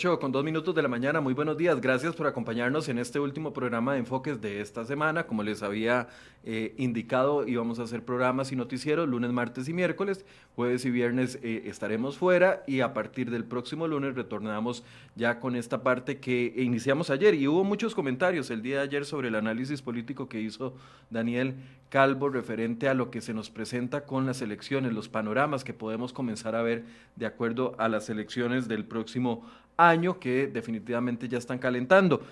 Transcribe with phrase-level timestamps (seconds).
[0.00, 1.78] 8 con 2 minutos de la mañana, muy buenos días.
[1.78, 5.26] Gracias por acompañarnos en este último programa de enfoques de esta semana.
[5.26, 6.08] Como les había
[6.42, 10.24] eh, indicado, íbamos a hacer programas y noticieros lunes, martes y miércoles.
[10.56, 14.84] Jueves y viernes eh, estaremos fuera y a partir del próximo lunes retornamos
[15.16, 17.34] ya con esta parte que iniciamos ayer.
[17.34, 20.72] Y hubo muchos comentarios el día de ayer sobre el análisis político que hizo
[21.10, 21.56] Daniel
[21.90, 26.12] Calvo referente a lo que se nos presenta con las elecciones, los panoramas que podemos
[26.12, 26.84] comenzar a ver
[27.16, 29.44] de acuerdo a las elecciones del próximo
[29.88, 32.22] año que definitivamente ya están calentando.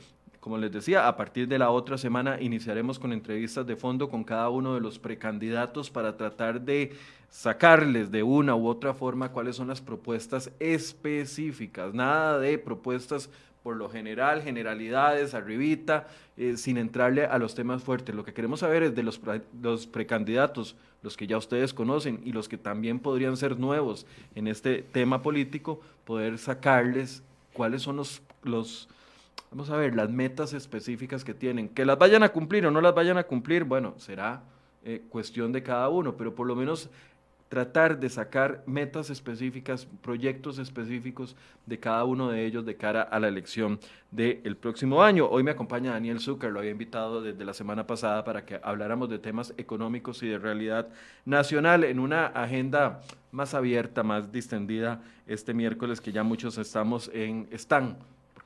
[0.40, 4.22] Como les decía, a partir de la otra semana iniciaremos con entrevistas de fondo con
[4.22, 6.92] cada uno de los precandidatos para tratar de
[7.28, 13.28] sacarles de una u otra forma cuáles son las propuestas específicas, nada de propuestas
[13.62, 18.14] por lo general, generalidades, arribita, eh, sin entrarle a los temas fuertes.
[18.14, 19.20] Lo que queremos saber es de los,
[19.60, 24.46] los precandidatos, los que ya ustedes conocen y los que también podrían ser nuevos en
[24.46, 27.22] este tema político, poder sacarles
[27.58, 28.88] cuáles son los, los,
[29.50, 31.68] vamos a ver, las metas específicas que tienen.
[31.68, 34.44] Que las vayan a cumplir o no las vayan a cumplir, bueno, será
[34.84, 36.88] eh, cuestión de cada uno, pero por lo menos
[37.48, 41.34] tratar de sacar metas específicas, proyectos específicos
[41.66, 43.80] de cada uno de ellos de cara a la elección
[44.12, 45.26] del próximo año.
[45.28, 49.10] Hoy me acompaña Daniel Zucker, lo había invitado desde la semana pasada para que habláramos
[49.10, 50.90] de temas económicos y de realidad
[51.24, 57.48] nacional en una agenda más abierta, más distendida este miércoles que ya muchos estamos en,
[57.50, 57.98] están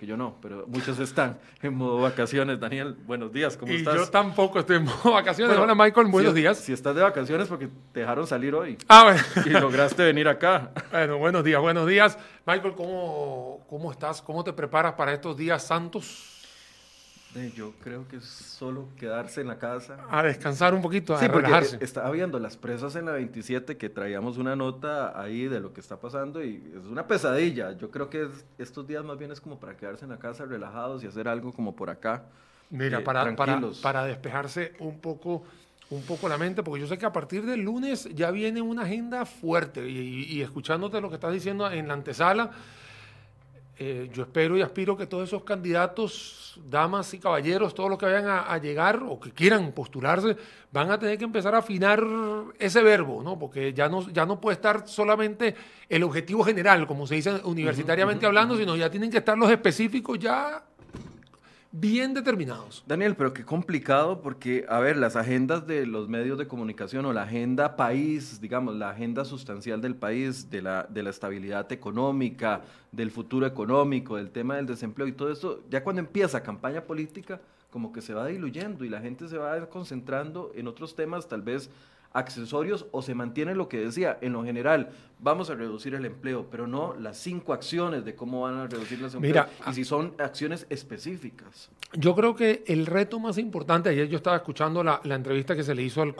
[0.06, 2.58] yo no, pero muchos están en modo vacaciones.
[2.58, 3.94] Daniel, buenos días, ¿cómo estás?
[3.94, 5.56] Yo tampoco estoy en modo vacaciones.
[5.56, 6.58] Hola, Michael, buenos días.
[6.58, 8.76] Si estás de vacaciones porque te dejaron salir hoy.
[8.88, 9.20] Ah, bueno.
[9.46, 10.70] Y lograste venir acá.
[10.92, 12.18] Bueno, buenos días, buenos días.
[12.46, 14.20] Michael, ¿cómo, cómo estás?
[14.20, 16.31] ¿Cómo te preparas para estos días santos?
[17.54, 19.96] Yo creo que es solo quedarse en la casa.
[20.10, 21.78] A descansar un poquito, a sí, relajarse.
[21.80, 25.80] Estaba viendo las presas en la 27 que traíamos una nota ahí de lo que
[25.80, 27.72] está pasando y es una pesadilla.
[27.72, 28.28] Yo creo que
[28.58, 31.52] estos días más bien es como para quedarse en la casa relajados y hacer algo
[31.52, 32.24] como por acá.
[32.68, 35.42] Mira, eh, para, para, para, despejarse un poco,
[35.88, 38.82] un poco la mente, porque yo sé que a partir del lunes ya viene una
[38.82, 42.50] agenda fuerte y, y escuchándote lo que estás diciendo en la antesala
[43.78, 48.06] eh, yo espero y aspiro que todos esos candidatos, damas y caballeros, todos los que
[48.06, 50.36] vayan a, llegar o que quieran postularse,
[50.70, 52.04] van a tener que empezar a afinar
[52.58, 53.38] ese verbo, ¿no?
[53.38, 55.54] Porque ya no, ya no puede estar solamente
[55.88, 60.18] el objetivo general, como se dice universitariamente hablando, sino ya tienen que estar los específicos
[60.18, 60.62] ya
[61.72, 62.84] bien determinados.
[62.86, 67.12] Daniel, pero qué complicado porque, a ver, las agendas de los medios de comunicación o
[67.12, 72.60] la agenda país, digamos, la agenda sustancial del país, de la, de la estabilidad económica,
[72.92, 77.40] del futuro económico, del tema del desempleo y todo eso, ya cuando empieza campaña política,
[77.70, 81.40] como que se va diluyendo y la gente se va concentrando en otros temas tal
[81.40, 81.70] vez
[82.14, 86.48] accesorios o se mantiene lo que decía, en lo general, vamos a reducir el empleo,
[86.50, 90.14] pero no las cinco acciones de cómo van a reducir los empleos y si son
[90.18, 91.70] acciones específicas.
[91.94, 95.74] Yo creo que el reto más importante, ayer yo estaba escuchando la, entrevista que se
[95.74, 96.14] le hizo al,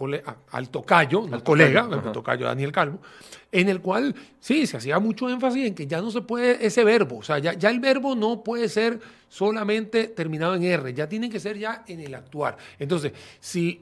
[0.51, 3.01] al tocayo, al, colega, al tocayo Daniel Calvo,
[3.51, 6.85] en el cual sí, se hacía mucho énfasis en que ya no se puede ese
[6.85, 11.09] verbo, o sea, ya, ya el verbo no puede ser solamente terminado en R, ya
[11.09, 12.57] tiene que ser ya en el actuar.
[12.79, 13.81] Entonces, si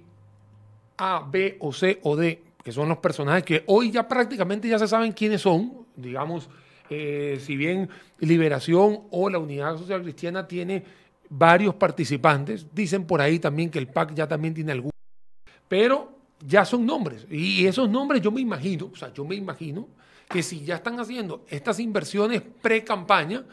[1.00, 4.78] a, B o C o D, que son los personajes que hoy ya prácticamente ya
[4.78, 6.48] se saben quiénes son, digamos,
[6.90, 7.88] eh, si bien
[8.18, 10.84] Liberación o la Unidad Social Cristiana tiene
[11.30, 14.92] varios participantes, dicen por ahí también que el PAC ya también tiene algunos,
[15.66, 19.88] pero ya son nombres, y esos nombres yo me imagino, o sea, yo me imagino
[20.28, 23.44] que si ya están haciendo estas inversiones pre-campaña,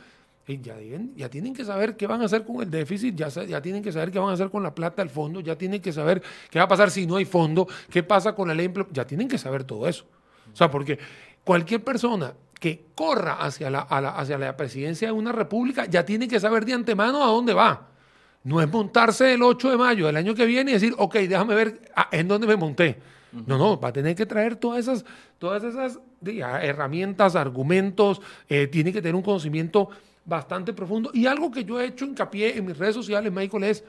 [0.48, 0.78] ya,
[1.16, 3.92] ya tienen que saber qué van a hacer con el déficit, ya, ya tienen que
[3.92, 6.58] saber qué van a hacer con la plata del fondo, ya tienen que saber qué
[6.58, 9.38] va a pasar si no hay fondo, qué pasa con la ley, ya tienen que
[9.38, 10.06] saber todo eso.
[10.52, 10.98] O sea, porque
[11.44, 16.40] cualquier persona que corra hacia la, hacia la presidencia de una república ya tiene que
[16.40, 17.88] saber de antemano a dónde va.
[18.44, 21.56] No es montarse el 8 de mayo del año que viene y decir, ok, déjame
[21.56, 22.98] ver ah, en dónde me monté.
[23.46, 25.06] No, no, va a tener que traer todas esas,
[25.38, 29.90] todas esas herramientas, argumentos, eh, tiene que tener un conocimiento
[30.28, 31.10] bastante profundo.
[31.14, 33.84] Y algo que yo he hecho hincapié en mis redes sociales, Michael, es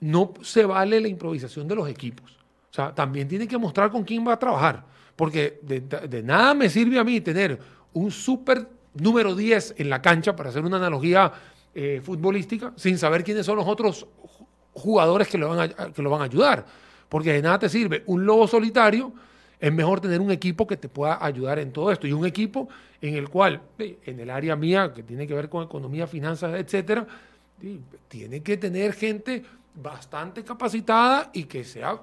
[0.00, 2.32] no se vale la improvisación de los equipos.
[2.70, 4.82] O sea, también tiene que mostrar con quién va a trabajar.
[5.14, 7.58] Porque de, nada me sirve a mí tener
[7.92, 11.30] un súper número 10 en la cancha, para hacer una analogía
[11.74, 14.06] eh, futbolística, sin saber quiénes son los otros
[14.72, 16.64] jugadores que lo, van a, que lo van a ayudar.
[17.10, 19.12] Porque de nada te sirve un lobo solitario
[19.62, 22.68] es mejor tener un equipo que te pueda ayudar en todo esto y un equipo
[23.02, 27.06] en el cual, en el área mía, que tiene que ver con economía, finanzas, etcétera,
[28.08, 29.42] tiene que tener gente
[29.74, 32.00] bastante capacitada y que sea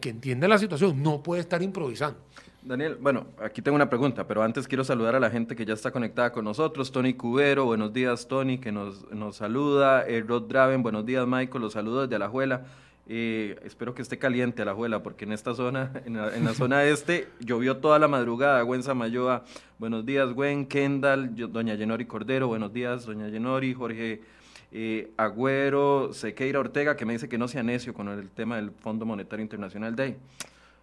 [0.00, 2.18] que entienda la situación, no puede estar improvisando.
[2.62, 5.72] Daniel, bueno, aquí tengo una pregunta, pero antes quiero saludar a la gente que ya
[5.72, 6.92] está conectada con nosotros.
[6.92, 10.06] Tony Cubero, buenos días, Tony, que nos, nos saluda.
[10.06, 12.66] Eh, Rod Draven, buenos días, Michael, los saludos desde Alajuela.
[13.06, 17.78] Eh, espero que esté caliente Alajuela, porque en esta zona, en la, zona este, llovió
[17.78, 18.62] toda la madrugada.
[18.62, 19.44] Gwen Samayoa,
[19.78, 24.20] buenos días, Gwen, Kendall, doña Yenori Cordero, buenos días, doña Yenori, Jorge
[24.72, 28.70] eh, Agüero, Sequeira Ortega, que me dice que no sea necio con el tema del
[28.70, 30.16] Fondo Monetario Internacional Day.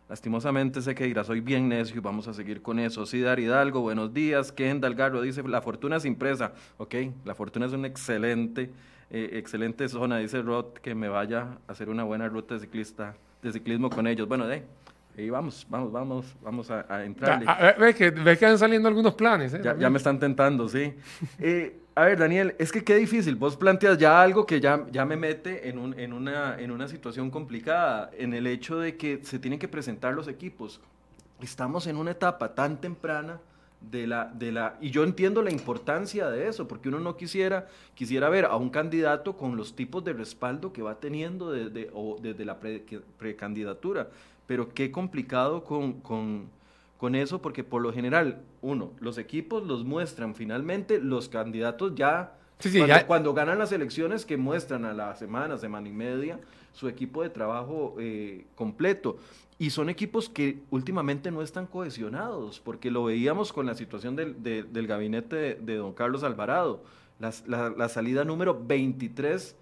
[0.10, 3.06] Lastimosamente sé que soy bien necio y vamos a seguir con eso.
[3.06, 4.54] Sidar Hidalgo, buenos días.
[4.54, 6.54] Kendall Garro dice, la fortuna es impresa.
[6.78, 8.70] Ok, la fortuna es una excelente,
[9.10, 10.18] eh, excelente zona.
[10.18, 14.08] Dice Rod que me vaya a hacer una buena ruta de, ciclista, de ciclismo con
[14.08, 14.28] ellos.
[14.28, 14.64] Bueno, de
[15.18, 17.46] ahí vamos, vamos, vamos, vamos a, a entrarle.
[17.80, 19.54] Ves que, ve que van saliendo algunos planes.
[19.54, 19.62] ¿eh?
[19.64, 20.94] Ya, ya, me están tentando, sí.
[21.40, 23.36] eh, a ver, Daniel, es que qué difícil.
[23.36, 26.88] Vos planteas ya algo que ya, ya me mete en, un, en, una, en una
[26.88, 30.80] situación complicada, en el hecho de que se tienen que presentar los equipos.
[31.42, 33.40] Estamos en una etapa tan temprana
[33.82, 34.78] de la, de la...
[34.82, 38.70] Y yo entiendo la importancia de eso, porque uno no quisiera, quisiera ver a un
[38.70, 42.58] candidato con los tipos de respaldo que va teniendo desde, o desde la
[43.18, 44.10] precandidatura.
[44.46, 46.50] Pero qué complicado con, con
[46.98, 52.34] con eso porque por lo general, uno, los equipos los muestran finalmente, los candidatos ya,
[53.06, 56.40] cuando, ganan las elecciones que muestran a la semana, semana y media,
[56.74, 59.18] su equipo de trabajo eh, completo.
[59.60, 64.42] Y son equipos que últimamente no están cohesionados, porque lo veíamos con la situación del,
[64.44, 66.84] del gabinete de, don Carlos Alvarado.
[67.20, 67.34] la,
[67.76, 69.56] la salida número 23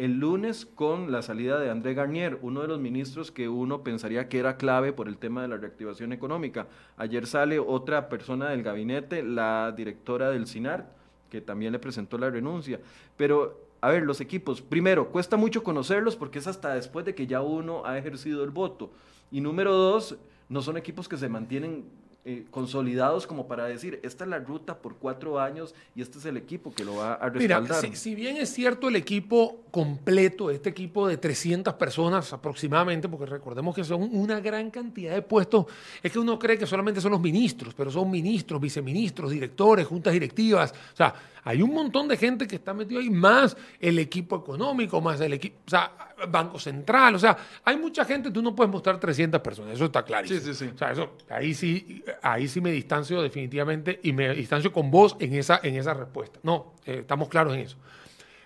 [0.00, 4.30] el lunes con la salida de André Garnier, uno de los ministros que uno pensaría
[4.30, 6.68] que era clave por el tema de la reactivación económica.
[6.96, 10.90] Ayer sale otra persona del gabinete, la directora del SINAR,
[11.30, 12.80] que también le presentó la renuncia.
[13.16, 17.26] Pero, a ver, los equipos, primero, cuesta mucho conocerlos porque es hasta después de que
[17.26, 18.90] ya uno ha ejercido el voto.
[19.30, 20.18] Y número dos,
[20.48, 21.84] no son equipos que se mantienen
[22.22, 26.26] eh, consolidados como para decir, esta es la ruta por cuatro años y este es
[26.26, 27.82] el equipo que lo va a respaldar.
[27.82, 33.24] Mira, si, bien es cierto el equipo completo, este equipo de 300 personas aproximadamente, porque
[33.24, 35.64] recordemos que son una gran cantidad de puestos,
[36.02, 40.12] es que uno cree que solamente son los ministros, pero son ministros, viceministros, directores, juntas
[40.12, 44.36] directivas, o sea, hay un montón de gente que está metido ahí, más el equipo
[44.36, 45.90] económico, más el equipo, o sea,
[46.28, 50.04] Banco Central, o sea, hay mucha gente, tú no puedes mostrar 300 personas, eso está
[50.04, 50.40] clarísimo.
[50.40, 50.70] Sí, sí, sí.
[50.74, 55.16] O sea, eso, ahí sí, ahí sí me distancio definitivamente y me distancio con vos
[55.20, 56.38] en esa, en esa respuesta.
[56.42, 57.76] No, eh, estamos claros en eso.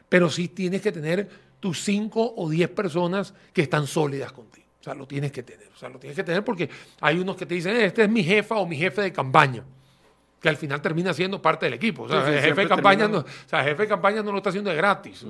[0.09, 1.29] Pero sí tienes que tener
[1.61, 4.67] tus 5 o 10 personas que están sólidas contigo.
[4.81, 5.69] O sea, lo tienes que tener.
[5.75, 6.69] O sea, lo tienes que tener porque
[7.01, 9.65] hay unos que te dicen, este es mi jefa o mi jefe de campaña
[10.45, 12.03] que al final termina siendo parte del equipo.
[12.03, 14.51] O sea, el jefe de campaña no, o sea, jefe de campaña no lo está
[14.51, 15.25] haciendo de gratis.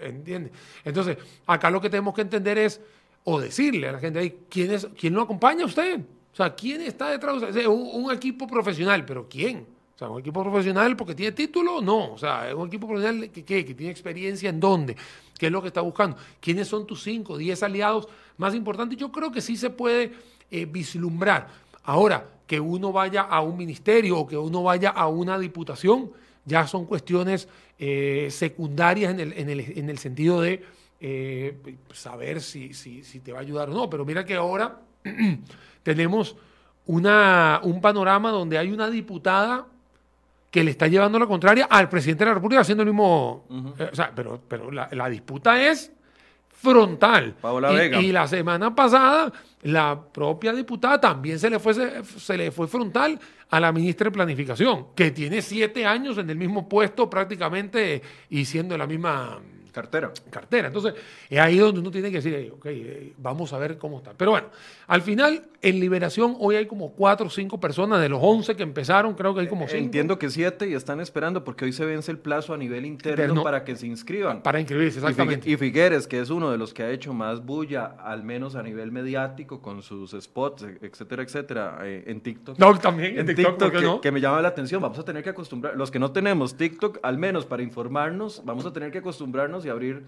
[0.00, 0.50] ¿Entiendes?
[0.82, 2.80] Entonces, acá lo que tenemos que entender es,
[3.24, 6.00] o decirle a la gente ahí, ¿quién, es, quién lo acompaña a usted?
[6.34, 7.66] O sea, ¿quién está detrás de usted?
[7.68, 9.64] Un, un, equipo profesional, pero ¿quién?
[9.94, 12.12] O sea, un equipo profesional porque tiene título, no.
[12.12, 14.96] O sea, es un equipo profesional que, que, que tiene experiencia en dónde,
[15.38, 18.98] qué es lo que está buscando, quiénes son tus 5, 10 aliados más importantes.
[18.98, 20.12] Yo creo que sí se puede
[20.50, 21.46] eh, vislumbrar.
[21.84, 26.10] Ahora, que uno vaya a un ministerio o que uno vaya a una diputación,
[26.44, 27.46] ya son cuestiones
[27.78, 30.64] eh, secundarias en el, en, el, en el, sentido de
[31.00, 31.56] eh,
[31.92, 33.88] saber si, si, si, te va a ayudar o no.
[33.88, 34.80] Pero mira que ahora
[35.82, 36.36] tenemos
[36.86, 39.66] una, un panorama donde hay una diputada
[40.50, 43.44] que le está llevando la contraria al presidente de la República haciendo el mismo...
[43.78, 45.90] Eh, o sea, pero, pero la, la disputa es
[46.64, 47.34] frontal.
[48.00, 49.32] y, la semana pasada,
[49.62, 53.18] la propia diputada también se le, fue, se, le fue frontal
[53.50, 58.44] a la ministra de Planificación, que tiene siete años en el mismo puesto prácticamente y
[58.46, 59.40] siendo la misma
[59.74, 60.12] Cartera.
[60.30, 60.68] Cartera.
[60.68, 60.94] Entonces,
[61.28, 62.66] es ahí donde uno tiene que decir, ok,
[63.18, 64.12] vamos a ver cómo está.
[64.14, 64.46] Pero bueno,
[64.86, 68.62] al final, en Liberación, hoy hay como cuatro o cinco personas de los once que
[68.62, 69.82] empezaron, creo que hay como cinco.
[69.82, 73.42] Entiendo que siete y están esperando porque hoy se vence el plazo a nivel interno
[73.42, 74.42] para que se inscriban.
[74.42, 75.48] Para inscribirse, exactamente.
[75.48, 78.62] Y Figueres, que es uno de los que ha hecho más bulla, al menos a
[78.62, 82.58] nivel mediático, con sus spots, etcétera, etcétera, eh, en TikTok.
[82.58, 84.82] No, también en, TikTok, que, que me llama la atención.
[84.82, 88.66] Vamos a tener que acostumbrar, los que no tenemos TikTok, al menos para informarnos, vamos
[88.66, 90.04] a tener que acostumbrarnos y abrir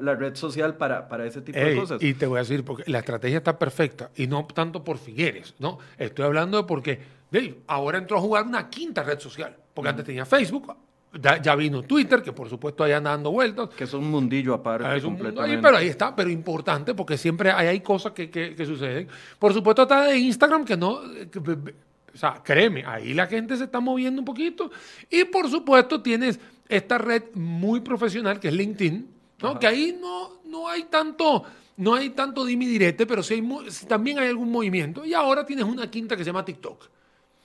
[0.00, 2.00] la, red social para, para ese tipo de cosas.
[2.00, 5.54] Y te voy a decir, porque la estrategia está perfecta, y no tanto por Figueres,
[5.58, 5.78] ¿no?
[5.98, 10.04] Estoy hablando de porque Dave, ahora entró a jugar una quinta red social, porque antes
[10.04, 10.74] tenía Facebook,
[11.12, 13.70] ya, vino Twitter, que por supuesto ahí anda dando vueltas.
[13.70, 14.96] Que es un mundillo aparte.
[14.96, 19.08] Es un pero ahí está, pero importante, porque siempre hay, hay cosas que, que, suceden.
[19.38, 20.90] Por supuesto está de Instagram, que no...
[20.92, 24.70] o sea, créeme, ahí la gente se está moviendo un poquito.
[25.08, 26.38] Y por supuesto tienes
[26.68, 29.08] esta red muy profesional que es LinkedIn,
[29.42, 29.58] ¿no?
[29.58, 31.44] Que ahí no, no hay tanto
[31.76, 33.42] no hay tanto dimi direte, pero sí,
[33.88, 35.04] también hay algún movimiento.
[35.04, 36.88] Y ahora tienes una quinta que se llama TikTok,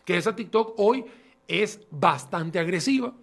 [0.04, 1.06] que esa TikTok hoy
[1.48, 3.14] es bastante agresiva.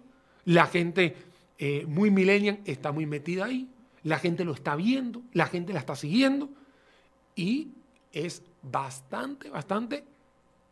[0.45, 1.15] La gente
[1.57, 3.69] eh, muy millennial está muy metida ahí,
[4.03, 6.49] la gente lo está viendo, la gente la está siguiendo
[7.35, 7.69] y
[8.11, 10.03] es bastante, bastante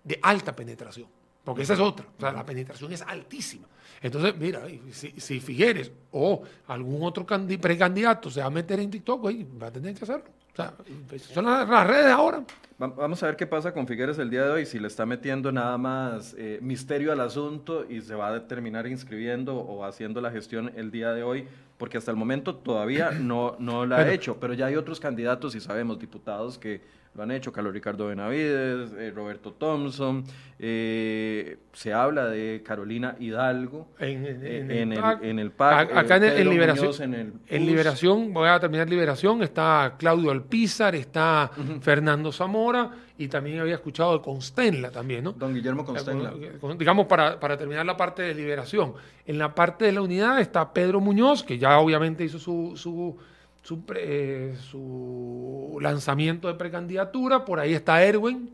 [0.03, 1.07] de alta penetración.
[1.43, 2.05] Porque esa es otra.
[2.17, 3.67] O sea, la penetración es altísima.
[4.01, 9.25] Entonces, mira, si, si Figueres o algún otro precandidato se va a meter en TikTok,
[9.61, 10.25] va a tener que hacerlo.
[10.51, 10.73] O sea,
[11.07, 12.43] pues, son las, redes ahora.
[12.81, 15.51] Vamos a ver qué pasa con Figueres el día de hoy, si le está metiendo
[15.51, 20.31] nada más eh, misterio al asunto y se va a terminar inscribiendo o haciendo la
[20.31, 21.45] gestión el día de hoy,
[21.77, 25.53] porque hasta el momento todavía no, no la ha hecho, pero ya hay otros candidatos
[25.53, 26.81] y sabemos, diputados que
[27.13, 30.23] lo han hecho, Carlos Ricardo Benavides, eh, Roberto Thompson,
[30.57, 35.91] eh, se habla de Carolina Hidalgo en, el, PAC.
[35.93, 37.13] Acá en, Liberación,
[37.49, 42.70] en, Liberación, voy a terminar Liberación, está Claudio Alpizar, está Fernando Zamora
[43.17, 45.33] y también había escuchado de Constenla también, ¿no?
[45.33, 46.33] Don Guillermo Constenla.
[46.77, 48.93] Digamos, para, para terminar la parte de Liberación.
[49.25, 53.17] En la parte de la unidad está Pedro Muñoz, que ya obviamente hizo su, su
[53.61, 57.45] su, eh, su lanzamiento de precandidatura.
[57.45, 58.49] Por ahí está Erwin.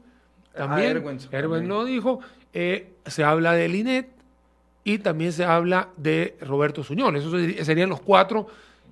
[0.54, 1.04] Ah, también.
[1.32, 2.20] Erwin, lo dijo.
[2.54, 4.10] Eh, se habla de Linet
[4.84, 7.16] y también se habla de Roberto Suñol.
[7.16, 7.34] Esos
[7.66, 8.48] serían los cuatro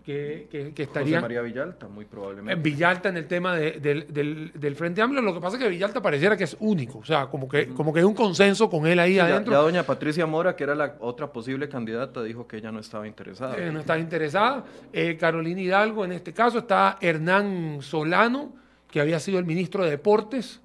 [0.05, 1.21] que, que, estarían.
[1.21, 2.53] María Villalta, muy probablemente.
[2.53, 5.21] En Villalta en el tema del, Frente Amplio.
[5.23, 6.99] Lo que pasa es que Villalta pareciera que es único.
[6.99, 9.51] O sea, como que, como que hay un consenso con él ahí adentro.
[9.51, 13.07] Ya, doña Patricia Mora, que era la otra posible candidata, dijo que ella no estaba
[13.07, 13.57] interesada.
[13.57, 14.65] Eh, no estaba interesada.
[14.93, 18.53] Eh, Carolina Hidalgo, en este caso, está Hernán Solano,
[18.91, 20.61] que había sido el ministro de Deportes.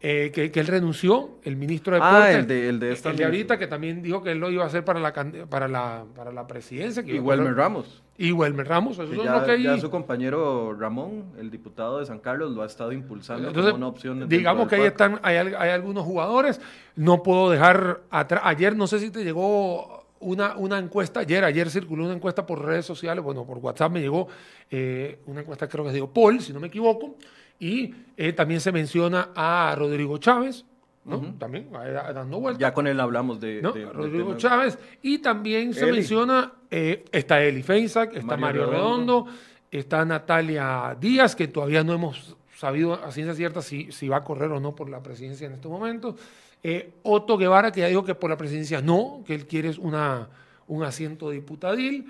[0.00, 2.34] Eh, que, él renunció, el ministro de Deportes.
[2.36, 4.50] Ah, el de, el de, esta el de ahorita, que también dijo que él lo
[4.50, 5.12] iba a hacer para la,
[5.48, 7.02] para la, para la presidencia.
[7.02, 8.02] Que y Welmer Ramos.
[8.20, 12.06] Y Welmer Ramos, eso es ya, lo que Ya su compañero Ramón, el diputado de
[12.06, 14.28] San Carlos, lo ha estado impulsando como una opción.
[14.28, 16.60] Digamos que ahí están, hay, hay, algunos jugadores.
[16.96, 18.42] No puedo dejar atrás.
[18.44, 22.64] Ayer, no sé si te llegó una, una encuesta, ayer, ayer circuló una encuesta por
[22.64, 24.26] redes sociales, bueno, por WhatsApp me llegó
[24.68, 27.14] eh, una encuesta, creo que es de Paul, si no me equivoco
[27.60, 30.64] y eh, también se menciona a Rodrigo Chávez,
[31.08, 31.34] ¿no?
[31.38, 32.60] También dando vueltas.
[32.60, 33.60] Ya con él hablamos de,
[33.92, 34.78] Rodrigo Chávez.
[35.02, 39.26] Y también se menciona, eh, está Eli Feinsack, está Mario, Redondo.
[39.70, 44.24] está Natalia Díaz, que todavía no hemos sabido a ciencia cierta si, si va a
[44.24, 46.16] correr o no por la presidencia en estos momentos.
[46.62, 50.28] Eh, Otto Guevara, que ya dijo que por la presidencia no, que él quiere una
[50.68, 52.06] un asiento diputadil.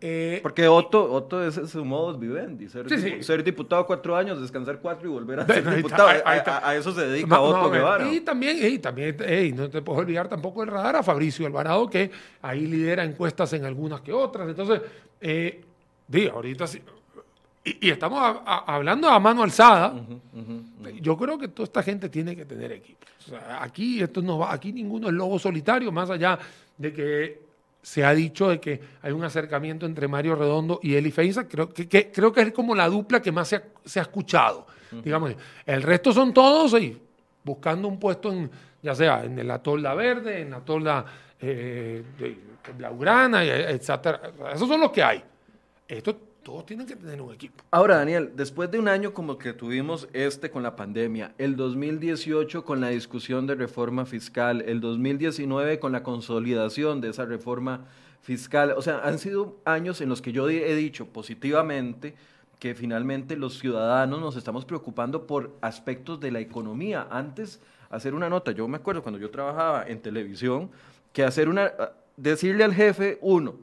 [0.00, 2.86] Eh, Porque Otto, Otto es su modo vivendi, ser,
[3.24, 6.08] ser, diputado cuatro años, descansar cuatro y volver a ser diputado.
[6.08, 8.12] a, eso se dedica Otto Guevara.
[8.12, 9.16] Y también, y también
[9.56, 12.10] no te puedo olvidar tampoco el radar a Fabricio Alvarado, que
[12.42, 14.48] ahí lidera encuestas en algunas que otras.
[14.48, 14.82] Entonces,
[15.20, 15.64] eh,
[16.32, 16.80] ahorita sí.
[17.64, 19.94] Y, estamos hablando a mano alzada.
[21.00, 23.06] Yo creo que toda esta gente tiene que tener equipo.
[23.60, 26.38] aquí, esto no va, aquí ninguno es lobo solitario, más allá
[26.76, 27.51] de que
[27.82, 31.48] se ha dicho de que hay un acercamiento entre Mario Redondo y Eli Feinza.
[31.48, 34.66] Creo que, creo que es como la dupla que más se ha, escuchado.
[35.04, 35.34] digamos.
[35.66, 36.74] El resto son todos
[37.42, 38.48] buscando un puesto en,
[38.80, 41.04] ya sea en la tolda verde, en la tolda
[41.40, 42.04] eh,
[42.78, 43.90] blaugrana, etc.
[44.54, 45.22] Esos son los que hay.
[45.88, 47.64] Esto todos tienen que tener un equipo.
[47.70, 52.64] Ahora, Daniel, después de un año como que tuvimos este con la pandemia, el 2018
[52.64, 57.86] con la discusión de reforma fiscal, el 2019 con la consolidación de esa reforma
[58.20, 62.14] fiscal, o sea, han sido años en los que yo he dicho positivamente
[62.62, 67.08] que finalmente los ciudadanos nos estamos preocupando por aspectos de la economía.
[67.10, 70.70] Antes, hacer una nota, yo me acuerdo cuando yo trabajaba en televisión,
[71.12, 71.72] que hacer una,
[72.16, 73.56] decirle al jefe, uno,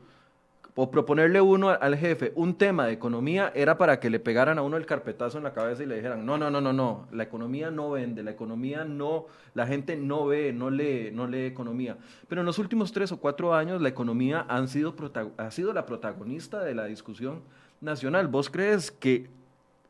[0.76, 4.62] o proponerle uno al jefe un tema de economía era para que le pegaran a
[4.62, 7.24] uno el carpetazo en la cabeza y le dijeran, no, no, no, no, no, la
[7.24, 11.98] economía no vende, la economía no, la gente no ve, no lee, no lee economía.
[12.28, 14.96] Pero en los últimos tres o cuatro años la economía han sido
[15.38, 17.42] ha sido la protagonista de la discusión
[17.82, 18.28] nacional.
[18.28, 19.30] ¿Vos crees que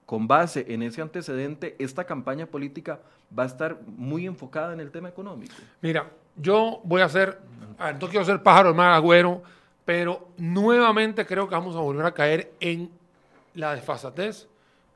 [0.06, 3.00] con base en ese antecedente esta campaña política
[3.38, 5.54] va a estar muy enfocada en el tema económico?
[5.82, 7.40] Mira, yo voy a hacer,
[8.02, 9.44] no quiero ser pájaro más agüero,
[9.90, 12.92] pero nuevamente creo que vamos a volver a caer en
[13.56, 14.48] la desfasatez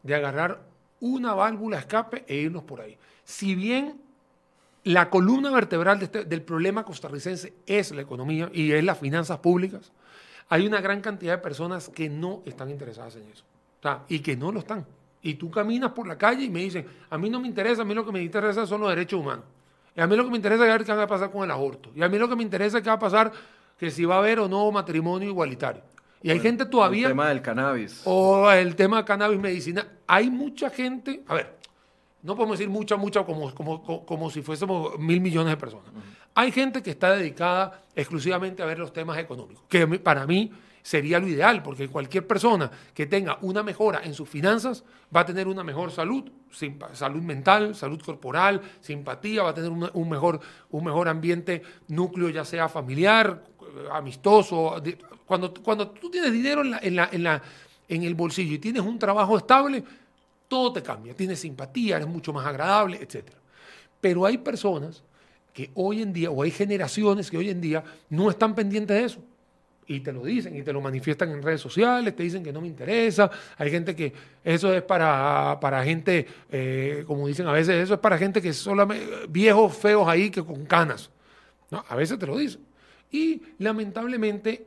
[0.04, 0.62] de agarrar
[1.00, 2.96] una válvula escape e irnos por ahí.
[3.24, 4.00] Si bien
[4.84, 9.92] la columna vertebral este, del problema costarricense es la economía y es las finanzas públicas,
[10.48, 13.44] hay una gran cantidad de personas que no están interesadas en eso
[14.10, 14.86] y que no lo están.
[15.24, 17.86] Y tú caminas por la calle y me dicen, a mí no me interesa, a
[17.86, 19.46] mí lo que me interesa son los derechos humanos.
[19.96, 21.50] Y a mí lo que me interesa es ver qué va a pasar con el
[21.50, 21.90] aborto.
[21.96, 23.32] Y a mí lo que me interesa es qué va a pasar
[23.84, 25.82] que si va a haber o no matrimonio igualitario.
[26.22, 27.08] Y hay gente todavía...
[27.08, 28.02] El tema del cannabis.
[28.06, 29.86] O el tema del cannabis medicina.
[30.08, 31.58] Hay mucha gente, a ver,
[32.22, 35.88] no podemos decir mucha, mucha como, como, como, si fuésemos mil millones de personas.
[36.34, 40.50] Hay gente que está dedicada exclusivamente a ver los temas económicos, que para mí
[40.84, 44.84] sería lo ideal, porque cualquier persona que tenga una mejora en sus finanzas
[45.16, 46.30] va a tener una mejor salud,
[46.94, 52.44] salud mental, salud corporal, simpatía, va a tener un, mejor, un mejor ambiente núcleo, ya
[52.44, 53.46] sea familiar,
[53.92, 54.84] amistoso.
[55.26, 57.42] Cuando, cuando tú tienes dinero en, la, en, la, en,
[57.88, 59.84] en el bolsillo y tienes un trabajo estable,
[60.50, 63.32] todo te cambia, tienes simpatía, eres mucho más agradable, etc.
[64.02, 65.02] Pero hay personas
[65.54, 69.04] que hoy en día, o hay generaciones que hoy en día no están pendientes de
[69.06, 69.20] eso.
[69.88, 72.62] Y te lo dicen y te lo manifiestan en redes sociales, te dicen que no
[72.62, 73.30] me interesa.
[73.58, 74.14] Hay gente que
[74.44, 78.54] eso es para, para gente, eh, como dicen a veces, eso es para gente que
[78.54, 81.10] solamente viejos feos ahí que con canas.
[81.90, 82.62] A veces te lo dicen.
[83.12, 84.66] Y lamentablemente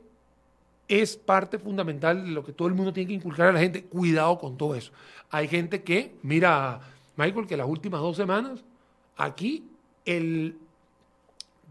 [0.87, 3.83] es parte fundamental de lo que todo el mundo tiene que inculcar a la gente.
[3.83, 4.91] Cuidado con todo eso.
[5.29, 6.79] Hay gente que, mira,
[7.15, 8.63] Michael, que las últimas dos semanas,
[9.17, 9.65] aquí
[10.05, 10.57] el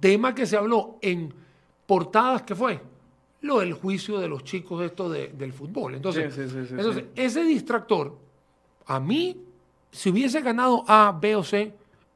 [0.01, 1.33] tema que se habló en
[1.87, 2.81] portadas, ¿qué fue?
[3.47, 5.95] Lo del juicio de los chicos esto del fútbol.
[5.95, 8.19] Entonces, entonces ese distractor,
[8.87, 9.37] a mí,
[9.91, 11.73] si hubiese ganado A, B o C,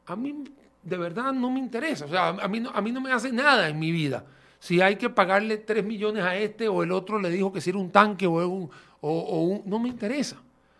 [0.07, 0.45] a mí
[0.83, 2.05] de verdad no me interesa.
[2.05, 4.25] O sea, a mí a mí no me hace nada en mi vida
[4.61, 7.71] si hay que pagarle 3 millones a este o el otro le dijo que si
[7.71, 8.71] era un tanque o un,
[9.01, 10.37] o, un no me interesa.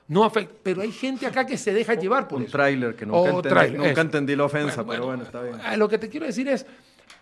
[0.07, 2.49] No afecta, pero hay gente acá que se deja llevar por un eso.
[2.49, 5.57] Un tráiler que nunca, entendí, nunca entendí la ofensa, pero bueno, está bien.
[5.79, 6.67] Lo que te quiero decir es,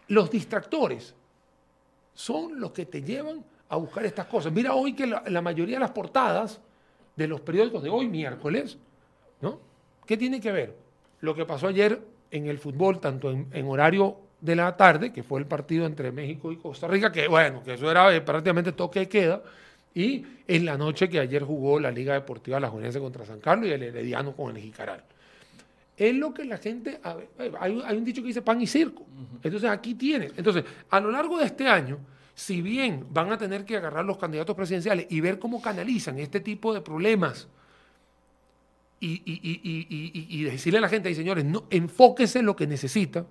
[0.08, 1.14] los distractores
[2.18, 4.52] son los que te llevan a buscar estas cosas.
[4.52, 6.60] Mira hoy que la, mayoría de las portadas
[7.14, 8.76] de los periódicos de hoy, miércoles,
[9.40, 9.60] ¿no?
[10.04, 10.74] ¿Qué tiene que ver?
[11.20, 12.00] Lo que pasó ayer
[12.32, 16.50] en el fútbol, tanto en, horario de la tarde, que fue el partido entre México
[16.50, 19.42] y Costa Rica, que bueno, que eso era eh, prácticamente toque de queda,
[19.94, 23.68] y en la noche que ayer jugó la Liga Deportiva La Juventud contra San Carlos
[23.68, 25.04] y el Herediano con el Jicaral.
[25.98, 27.00] Es lo que la gente,
[27.38, 29.04] eh, hay, un dicho que dice pan y circo.
[29.42, 30.32] Entonces aquí tienes.
[30.36, 31.98] Entonces, a lo largo de este año,
[32.36, 36.38] si bien van a tener que agarrar los candidatos presidenciales y ver cómo canalizan este
[36.38, 37.48] tipo de problemas,
[39.00, 43.26] y, y, decirle a la gente, señores, no, enfóquese en lo que necesita,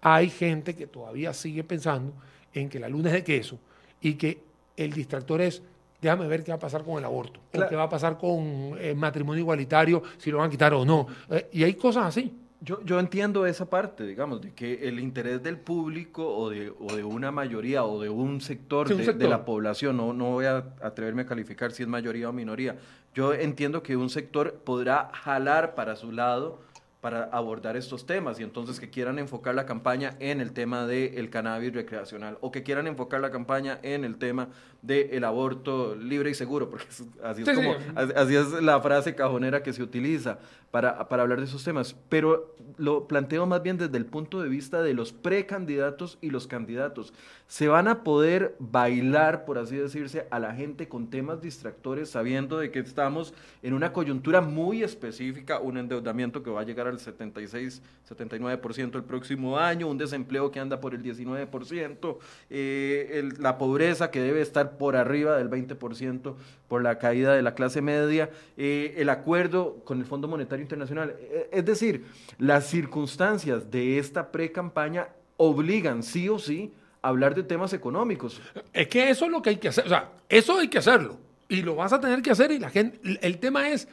[0.00, 2.12] hay gente que todavía sigue pensando
[2.52, 3.58] en que la luna es de queso
[4.00, 4.40] y que
[4.76, 5.62] el distractor es
[6.00, 8.76] déjame ver qué va a pasar con el aborto, o qué va a pasar con
[8.80, 11.06] el matrimonio igualitario, si lo van a quitar o no.
[11.30, 12.32] Eh, y hay cosas así.
[12.60, 16.96] Yo, yo, entiendo esa parte, digamos, de que el interés del público o de, o
[16.96, 20.64] de una mayoría o de un sector, de, de, la población, no, no voy a
[20.82, 22.76] atreverme a calificar si es mayoría o minoría,
[23.14, 26.60] yo entiendo que un sector podrá jalar para su lado
[27.06, 31.30] para abordar estos temas y entonces que quieran enfocar la campaña en el tema del
[31.30, 34.48] cannabis recreacional o que quieran enfocar la campaña en el tema
[34.86, 36.86] del aborto libre y seguro, porque
[37.22, 40.38] así es, como, así es la frase cajonera que se utiliza
[40.70, 41.96] para, para hablar de esos temas.
[42.08, 46.46] Pero lo planteo más bien desde el punto de vista de los precandidatos y los
[46.46, 47.12] candidatos.
[47.48, 52.58] Se van a poder bailar, por así decirse, a la gente con temas distractores, sabiendo
[52.58, 56.98] de que estamos en una coyuntura muy específica, un endeudamiento que va a llegar al
[56.98, 62.18] 76, 79% el próximo año, un desempleo que anda por el 19%,
[62.50, 66.34] eh, la pobreza que debe estar por arriba del 20%
[66.68, 71.14] por la caída de la clase media, eh, el acuerdo con el Fondo Monetario Internacional.
[71.18, 72.06] Eh, es decir,
[72.38, 78.40] las circunstancias de esta pre-campaña obligan sí o sí a hablar de temas económicos.
[78.72, 81.18] Es que eso es lo que hay que hacer, o sea, eso hay que hacerlo
[81.48, 83.88] y lo vas a tener que hacer y la gente, el tema es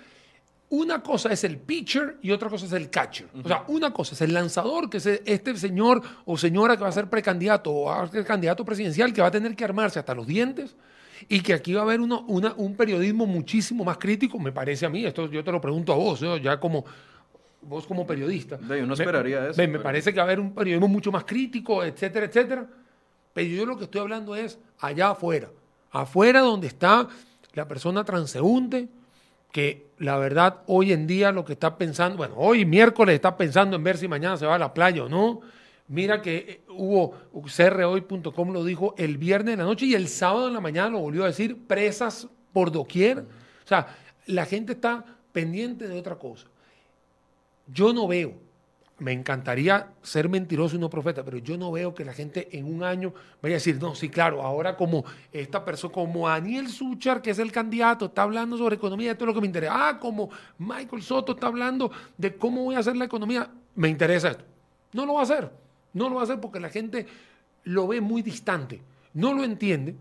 [0.74, 3.28] una cosa es el pitcher y otra cosa es el catcher.
[3.44, 6.90] O sea, una cosa es el lanzador, que es este señor o señora que va
[6.90, 10.00] a ser precandidato o va a ser candidato presidencial, que va a tener que armarse
[10.00, 10.76] hasta los dientes
[11.30, 14.88] y que aquí va a haber uno, una, un periodismo muchísimo más crítico, me parece
[14.88, 16.84] a mí, esto yo te lo pregunto a vos, ya como
[17.62, 18.58] vos como periodista.
[18.60, 19.62] Yo no esperaría eso.
[19.68, 22.68] Me, parece que va a haber un periodismo mucho más crítico, etcétera, etcétera.
[23.32, 25.52] Pero yo lo que estoy hablando es allá afuera,
[25.92, 27.08] afuera donde está
[27.54, 28.90] la persona transeúnte,
[29.54, 33.76] que la verdad hoy en día lo que está pensando, bueno, hoy miércoles está pensando
[33.76, 35.42] en ver si mañana se va a la playa o no.
[35.88, 40.48] Mira que eh, hubo, crhoy.com lo dijo el viernes en la noche y el sábado
[40.48, 43.20] en la mañana lo volvió a decir, presas por doquier.
[43.20, 46.48] O sea, la gente está pendiente de otra cosa.
[47.68, 48.34] Yo no veo
[49.00, 52.66] me encantaría ser mentiroso y no profeta, pero yo no veo que la gente en
[52.66, 57.22] un año vaya a decir, no, sí, claro, ahora como esta persona, como Daniel Suchar,
[57.22, 59.90] que es el candidato, está hablando sobre economía, esto es lo que me interesa.
[59.90, 60.30] Ah, como
[60.60, 64.46] Michael Soto está hablando de cómo voy a hacer la economía, me interesa esto.
[64.94, 65.52] No lo va a hacer,
[65.94, 67.08] no lo va a hacer porque la gente
[67.64, 68.82] lo ve muy distante,
[69.14, 69.96] no lo entiende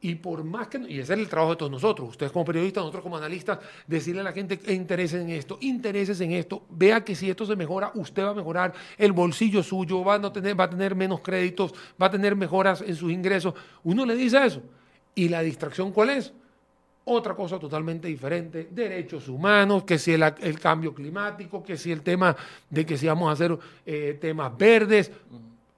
[0.00, 2.82] Y por más que, y ese es el trabajo de todos nosotros, ustedes como periodistas,
[2.82, 7.04] nosotros como analistas, decirle a la gente que interese en esto, intereses en esto, vea
[7.04, 10.58] que si esto se mejora, usted va a mejorar el bolsillo suyo, va a, tener,
[10.58, 13.54] va a tener menos créditos, va a tener mejoras en sus ingresos.
[13.82, 14.62] Uno le dice eso.
[15.16, 16.32] ¿Y la distracción cuál es?
[17.04, 22.36] Otra cosa totalmente diferente, derechos humanos, que si el, cambio climático, que si el tema
[22.70, 25.10] de que si vamos a hacer eh, temas verdes.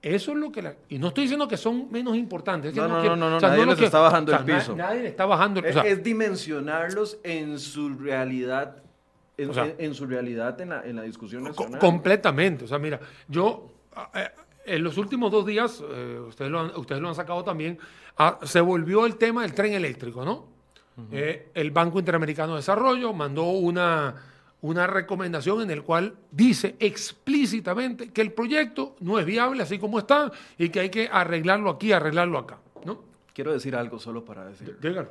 [0.01, 0.61] Eso es lo que...
[0.61, 2.73] La, y no estoy diciendo que son menos importantes.
[2.73, 4.75] no, no, no, no, nadie les está bajando el piso.
[4.75, 5.83] Nadie, está bajando el piso.
[5.83, 8.77] Es, dimensionarlos en su realidad,
[9.37, 11.79] en, su realidad en la, en la discusión nacional.
[11.79, 12.65] completamente.
[12.65, 13.67] O sea, mira, yo...
[14.15, 14.29] Eh,
[14.65, 17.79] en los últimos dos días, eh, ustedes, lo han, ustedes lo han sacado también,
[18.17, 20.49] ah, se volvió el tema del tren eléctrico, ¿no?
[21.11, 24.13] Eh, el Banco Interamericano de Desarrollo mandó una
[24.61, 29.99] una recomendación en el cual dice explícitamente que el proyecto no es viable así como
[29.99, 32.59] está y que hay que arreglarlo aquí, arreglarlo acá.
[32.85, 33.01] ¿no?
[33.33, 34.77] Quiero decir algo solo para decir.
[34.81, 35.09] Dígalo.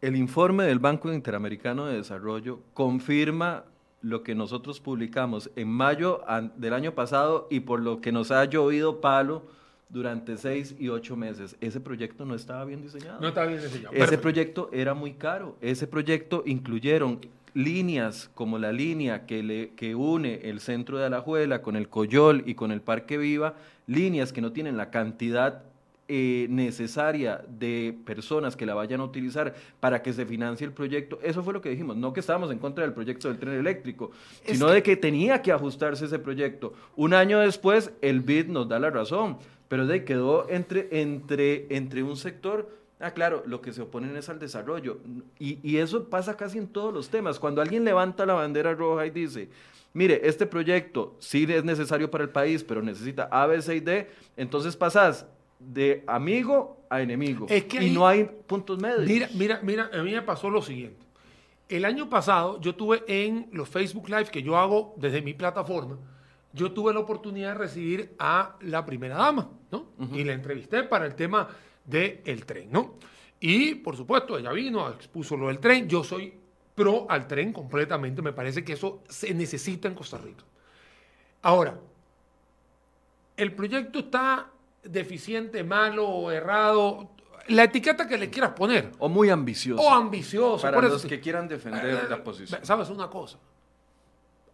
[0.00, 3.64] El informe del Banco Interamericano de Desarrollo confirma
[4.02, 6.22] lo que nosotros publicamos en mayo
[6.56, 9.42] del año pasado y por lo que nos ha llovido palo
[9.90, 11.56] durante seis y ocho meses.
[11.60, 13.20] Ese proyecto no estaba bien diseñado.
[13.20, 13.94] No estaba bien diseñado.
[13.94, 15.56] Ese proyecto era muy caro.
[15.60, 17.20] Ese proyecto incluyeron
[17.54, 22.42] líneas como la línea que, le, que une el centro de Alajuela con el Coyol
[22.46, 23.54] y con el Parque Viva,
[23.86, 25.64] líneas que no tienen la cantidad
[26.12, 31.20] eh, necesaria de personas que la vayan a utilizar para que se financie el proyecto.
[31.22, 34.10] Eso fue lo que dijimos, no que estábamos en contra del proyecto del tren eléctrico,
[34.44, 36.72] sino de que tenía que ajustarse ese proyecto.
[36.96, 42.02] Un año después, el BID nos da la razón, pero de quedó entre, entre, entre
[42.02, 44.98] un sector Ah, claro, lo que se oponen es al desarrollo.
[45.38, 47.38] Y, eso pasa casi en todos los temas.
[47.38, 49.48] Cuando alguien levanta la bandera roja y dice,
[49.94, 53.80] mire, este proyecto sí es necesario para el país, pero necesita A, B, C y
[53.80, 55.26] D, entonces pasas
[55.58, 57.46] de amigo a enemigo.
[57.48, 59.06] y no hay puntos medios.
[59.06, 61.06] Mira, mira, mira, a mí me pasó lo siguiente.
[61.70, 65.96] El año pasado yo tuve en los Facebook Live que yo hago desde mi plataforma,
[66.52, 69.86] yo tuve la oportunidad de recibir a la primera dama, ¿no?
[70.12, 71.48] Y la entrevisté para el tema
[71.90, 72.94] del tren, ¿no?
[73.40, 75.88] Y por supuesto, ella vino, expuso lo del tren.
[75.88, 76.32] Yo soy
[76.74, 78.22] pro al tren completamente.
[78.22, 80.44] Me parece que eso se necesita en Costa Rica.
[81.42, 81.78] Ahora,
[83.36, 84.50] el proyecto está
[84.82, 87.10] deficiente, malo o errado.
[87.48, 88.92] La etiqueta que le quieras poner.
[88.98, 89.82] O muy ambicioso.
[89.82, 90.62] O ambicioso.
[90.62, 92.64] Para los que quieran defender eh, la posición.
[92.64, 93.38] ¿Sabes una cosa?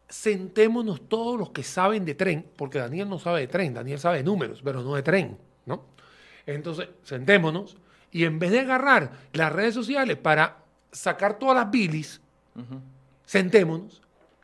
[0.09, 4.18] Sentémonos todos los que saben de tren, porque Daniel no sabe de tren, Daniel sabe
[4.18, 5.95] de números, pero no de tren, ¿no?
[6.46, 7.76] Entonces, sentémonos
[8.12, 10.59] y en vez de agarrar las redes sociales para
[10.92, 12.20] sacar todas las bilis,
[13.24, 14.00] sentémonos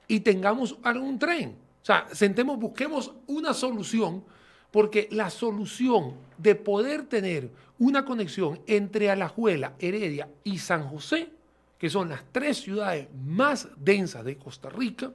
[0.09, 1.57] y tengamos algún tren.
[1.83, 4.25] O sea, sentemos, busquemos una solución,
[4.71, 11.31] porque la solución de poder tener una conexión entre Alajuela, Heredia y San José,
[11.79, 15.13] que son las tres ciudades más densas de Costa Rica,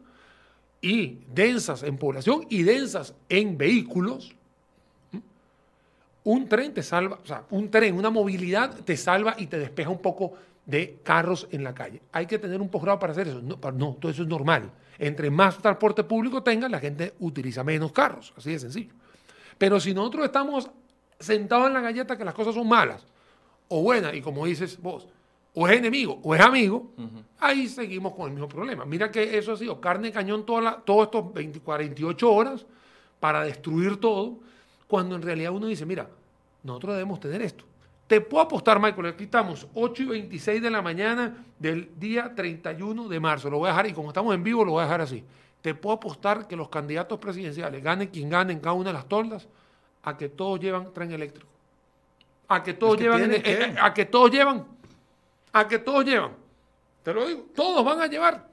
[0.81, 4.35] y densas en población y densas en vehículos,
[6.27, 9.89] un tren te salva, o sea, un tren, una movilidad te salva y te despeja
[9.89, 10.33] un poco
[10.65, 12.01] de carros en la calle.
[12.11, 13.41] Hay que tener un posgrado para hacer eso.
[13.41, 14.69] No, no, todo eso es normal.
[14.99, 18.93] Entre más transporte público tenga, la gente utiliza menos carros, así de sencillo.
[19.57, 20.69] Pero si nosotros estamos
[21.17, 23.05] sentados en la galleta que las cosas son malas
[23.69, 25.07] o buenas, y como dices vos,
[25.53, 26.91] o es enemigo o es amigo,
[27.39, 28.83] ahí seguimos con el mismo problema.
[28.83, 32.65] Mira que eso ha sido carne cañón todos estos 20, 48 horas
[33.21, 34.45] para destruir todo
[34.87, 36.07] cuando en realidad uno dice, mira,
[36.63, 37.65] nosotros debemos tener esto.
[38.07, 43.09] Te puedo apostar, Michael, aquí estamos, 8 y 26 de la mañana del día 31
[43.09, 43.49] de marzo.
[43.49, 45.23] Lo voy a dejar, y como estamos en vivo, lo voy a dejar así.
[45.61, 49.07] Te puedo apostar que los candidatos presidenciales, ganen quien gane en cada una de las
[49.09, 49.47] toldas,
[50.03, 51.49] a que todos llevan tren eléctrico.
[52.47, 54.65] A que todos llevan, eh, eh, a que todos llevan,
[55.51, 56.31] a que todos llevan.
[57.03, 58.47] Te lo digo, todos van a llevar,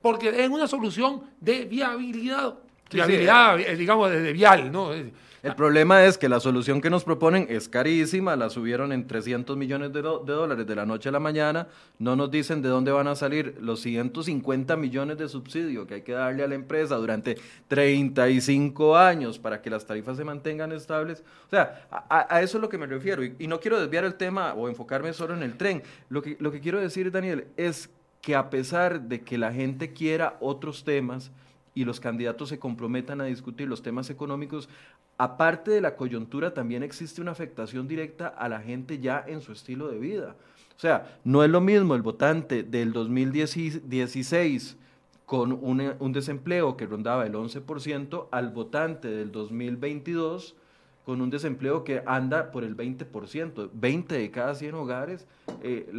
[0.00, 2.54] porque es una solución de viabilidad.
[2.92, 4.92] viabilidad, eh, digamos, de, de vial, ¿no?
[5.44, 9.58] El problema es que la solución que nos proponen es carísima, la subieron en 300
[9.58, 13.08] millones de, dólares de la noche a la mañana, no nos dicen de dónde van
[13.08, 17.36] a salir los 150 millones de subsidio que hay que darle a la empresa durante
[17.68, 21.22] 35 años para que las tarifas se mantengan estables.
[21.46, 24.14] O sea, a, eso es lo que me refiero y, y, no quiero desviar el
[24.14, 25.82] tema o enfocarme solo en el tren.
[26.08, 27.90] Lo que, lo que quiero decir, Daniel, es
[28.22, 31.30] que a pesar de que la gente quiera otros temas,
[31.74, 34.68] y los candidatos se comprometan a discutir los temas económicos,
[35.18, 39.52] aparte de la coyuntura, también existe una afectación directa a la gente ya en su
[39.52, 40.36] estilo de vida.
[40.76, 44.76] O sea, no es lo mismo el votante del 2016
[45.26, 50.54] con un, desempleo que rondaba el 11% al votante del 2022
[51.04, 53.70] con un desempleo que anda por el 20%.
[53.72, 55.26] 20 de cada 100 hogares,
[55.62, 55.90] eh,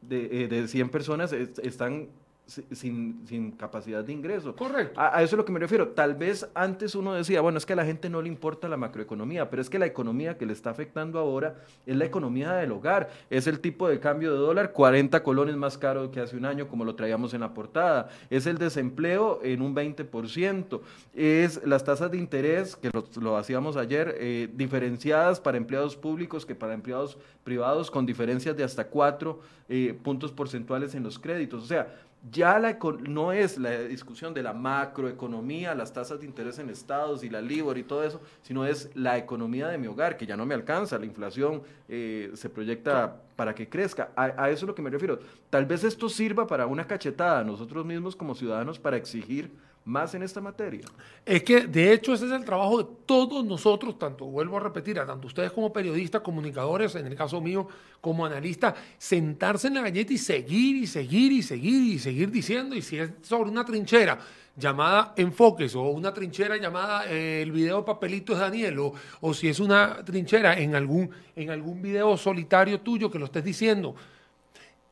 [0.00, 2.08] de, de, 100 personas están
[2.46, 4.54] sin, sin, capacidad de ingreso.
[4.54, 5.00] Correcto.
[5.00, 5.88] A, eso es lo que me refiero.
[5.88, 8.76] Tal vez antes uno decía, bueno, es que a la gente no le importa la
[8.76, 12.72] macroeconomía, pero es que la economía que le está afectando ahora es la economía del
[12.72, 13.10] hogar.
[13.30, 16.68] Es el tipo de cambio de dólar, 40 colones más caro que hace un año,
[16.68, 18.08] como lo traíamos en la portada.
[18.28, 20.80] Es el desempleo en un 20%.
[21.14, 26.54] Es las tasas de interés, que lo, hacíamos ayer, eh, diferenciadas para empleados públicos que
[26.54, 31.62] para empleados privados, con diferencias de hasta 4 eh, puntos porcentuales en los créditos.
[31.62, 31.88] O sea,
[32.30, 37.22] ya la, no es la discusión de la macroeconomía, las tasas de interés en estados
[37.22, 40.36] y la LIBOR y todo eso, sino es la economía de mi hogar, que ya
[40.36, 44.10] no me alcanza, la inflación eh, se proyecta para que crezca.
[44.16, 45.18] A, a, eso es lo que me refiero.
[45.50, 49.50] Tal vez esto sirva para una cachetada a nosotros mismos como ciudadanos para exigir
[49.84, 50.84] más en esta materia.
[51.24, 54.98] Es que de hecho ese es el trabajo de todos nosotros, tanto vuelvo a repetir,
[54.98, 57.68] a tanto ustedes como periodistas, comunicadores, en el caso mío
[58.00, 62.74] como analista, sentarse en la galleta y seguir y seguir y seguir y seguir diciendo,
[62.74, 64.18] y si es sobre una trinchera
[64.56, 69.48] llamada Enfoques o una trinchera llamada eh, el video Papelitos de Daniel o, o, si
[69.48, 73.94] es una trinchera en algún, en algún video solitario tuyo que lo estés diciendo,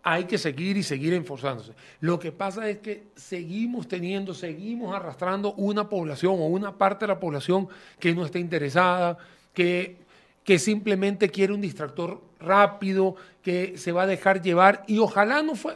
[0.02, 1.72] hay que seguir y seguir enforzándose.
[2.00, 7.08] Lo que pasa es que seguimos teniendo, seguimos arrastrando una población o una parte de
[7.08, 9.16] la población que no está interesada,
[9.54, 9.98] que,
[10.44, 15.54] que simplemente quiere un distractor rápido, que se va a dejar llevar y ojalá no
[15.54, 15.74] fue,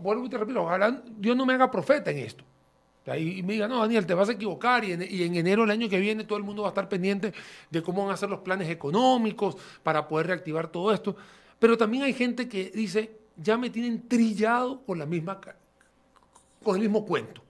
[0.00, 2.44] vuelvo y te repito, ojalá Dios no me haga profeta en esto.
[3.14, 6.00] Y me diga, no, Daniel, te vas a equivocar y en, enero del año que
[6.00, 7.32] viene todo el mundo va a estar pendiente
[7.70, 11.14] de cómo van a ser los planes económicos para poder reactivar todo esto.
[11.60, 15.40] Pero también hay gente que dice, ya me tienen trillado con, la misma,
[16.62, 17.42] con el mismo cuento.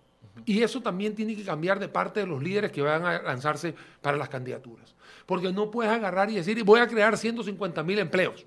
[0.44, 3.75] Y eso también tiene que cambiar de parte de los líderes que van a lanzarse
[4.01, 4.94] para las candidaturas.
[5.25, 8.46] Porque no puedes agarrar y decir, voy a crear 150 mil empleos.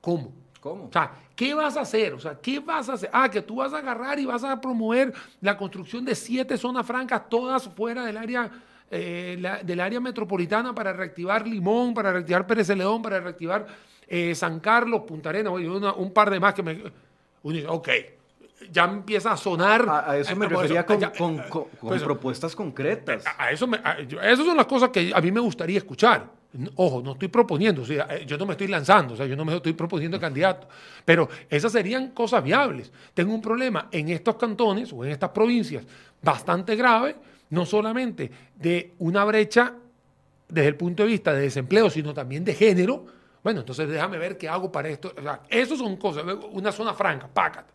[0.00, 0.32] ¿Cómo?
[0.60, 0.84] ¿Cómo?
[0.84, 2.12] O sea, ¿qué vas a hacer?
[2.12, 3.10] O sea, ¿qué vas a hacer?
[3.12, 6.86] Ah, que tú vas a agarrar y vas a promover la construcción de siete zonas
[6.86, 8.50] francas, todas fuera del área,
[8.90, 13.66] eh, del área metropolitana para reactivar Limón, para reactivar Pérez León, para reactivar
[14.10, 15.52] eh, San Carlos, Punta Arenas,
[15.96, 16.82] un par de más que me...
[17.42, 17.88] Uno dice, ok,
[18.72, 19.86] ya empieza a sonar.
[19.88, 21.42] A, eso me refería con,
[21.80, 23.24] pues, propuestas concretas.
[23.38, 23.68] A, eso
[24.22, 26.26] esas son las cosas que a mí me gustaría escuchar.
[26.74, 29.36] Ojo, no estoy proponiendo, o sea, eh, yo no me estoy lanzando, o sea, yo
[29.36, 30.66] no me estoy proponiendo candidato,
[31.04, 32.90] pero esas serían cosas viables.
[33.14, 35.84] Tengo un problema en estos cantones o en estas provincias
[36.20, 37.14] bastante grave,
[37.50, 39.74] no solamente de una brecha
[40.48, 43.06] desde el punto de vista de desempleo, sino también de género,
[43.42, 45.12] bueno, entonces déjame ver qué hago para esto.
[45.16, 47.72] O sea, eso son cosas, una zona franca, pácate.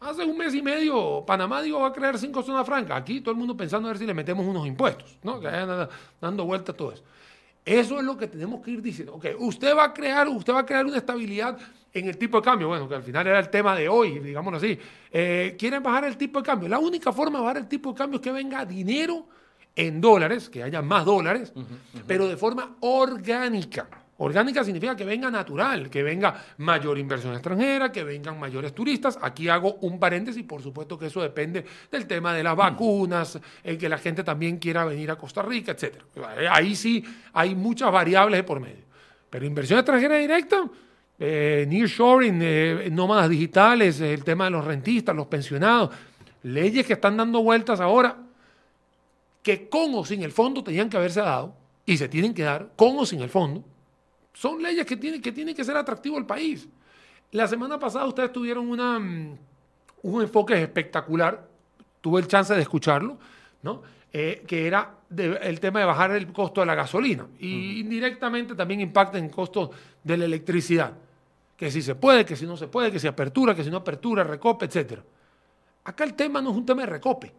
[0.00, 3.00] Hace un mes y medio Panamá dijo va a crear cinco zonas francas.
[3.00, 5.40] Aquí todo el mundo pensando a ver si le metemos unos impuestos, ¿no?
[5.40, 5.88] Que vayan
[6.20, 7.02] dando vuelta todo eso.
[7.64, 9.14] Eso es lo que tenemos que ir diciendo.
[9.14, 11.58] Ok, usted va a crear, usted va a crear una estabilidad
[11.94, 12.68] en el tipo de cambio.
[12.68, 14.78] Bueno, que al final era el tema de hoy, digámoslo así.
[15.10, 16.68] Eh, ¿Quieren bajar el tipo de cambio?
[16.68, 19.26] La única forma de bajar el tipo de cambio es que venga dinero
[19.74, 21.52] en dólares, que haya más dólares,
[22.06, 23.88] pero de forma orgánica.
[24.18, 29.18] Orgánica significa que venga natural, que venga mayor inversión extranjera, que vengan mayores turistas.
[29.20, 33.76] Aquí hago un paréntesis, por supuesto que eso depende del tema de las vacunas, en
[33.76, 35.96] que la gente también quiera venir a Costa Rica, etc.
[36.48, 38.84] Ahí sí hay muchas variables de por medio.
[39.28, 40.64] Pero inversión extranjera directa,
[41.18, 45.90] eh, nearshoring, eh, nómadas digitales, el tema de los rentistas, los pensionados,
[46.44, 48.16] leyes que están dando vueltas ahora,
[49.42, 52.70] que con o sin el fondo tenían que haberse dado, y se tienen que dar
[52.76, 53.64] con o sin el fondo,
[54.34, 56.68] son leyes que tienen que, que ser atractivo al país.
[57.30, 59.38] La semana pasada ustedes tuvieron una, mm,
[60.02, 61.48] un enfoque espectacular,
[62.00, 63.16] tuve el chance de escucharlo,
[63.62, 63.82] ¿no?
[64.12, 68.80] Eh, que era el tema de bajar el costo de la gasolina y indirectamente también
[68.80, 69.70] impacta en el costo
[70.02, 70.92] de la electricidad.
[71.56, 73.78] Que si se puede, que si no se puede, que si apertura, que si no
[73.78, 75.00] apertura, recope, etc.
[75.84, 77.32] Acá el tema no es un tema de recope.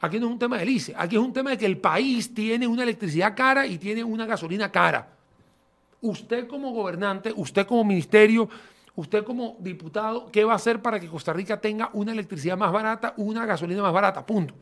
[0.00, 0.94] Aquí no es un tema de lice.
[0.96, 4.26] Aquí es un tema de que el país tiene una electricidad cara y tiene una
[4.26, 5.15] gasolina cara
[6.00, 8.48] usted como gobernante, usted como ministerio,
[8.94, 12.72] usted como diputado, ¿qué va a hacer para que Costa Rica tenga una electricidad más
[12.72, 14.24] barata, una gasolina más barata?
[14.24, 14.54] Punto.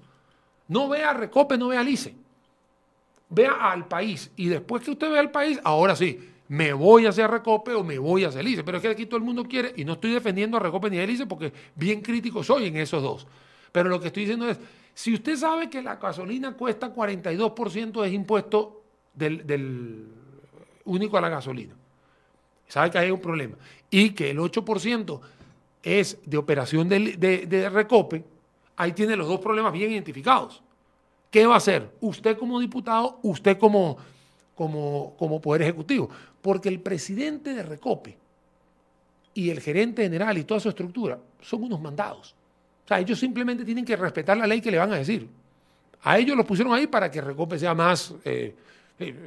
[0.68, 2.14] No vea Recope, no vea Lice.
[3.28, 4.30] Vea al país.
[4.36, 7.98] Y después que usted vea al país, ahora sí, me voy hacia Recope o me
[7.98, 8.64] voy hacia Lice.
[8.64, 10.98] Pero es que aquí todo el mundo quiere, y no estoy defendiendo a Recope ni
[10.98, 13.26] a Lice porque bien crítico soy en esos dos.
[13.72, 14.58] Pero lo que estoy diciendo es,
[14.94, 18.82] si usted sabe que la gasolina cuesta 42% de impuesto
[19.14, 20.08] del
[20.84, 21.74] único a la gasolina.
[22.66, 23.56] Sabe que hay un problema.
[23.90, 25.20] Y que el 8%
[25.82, 28.24] es de operación de, recope,
[28.76, 30.62] ahí tiene los dos problemas bien identificados.
[31.30, 31.90] ¿Qué va a hacer?
[32.00, 33.96] Usted como diputado, usted como,
[34.54, 36.08] como, como Poder Ejecutivo.
[36.40, 38.16] Porque el presidente de Recope
[39.34, 42.34] y el gerente general y toda su estructura son unos mandados.
[42.84, 45.28] O sea, ellos simplemente tienen que respetar la ley que le van a decir.
[46.02, 48.54] A ellos los pusieron ahí para que Recope sea más, eh,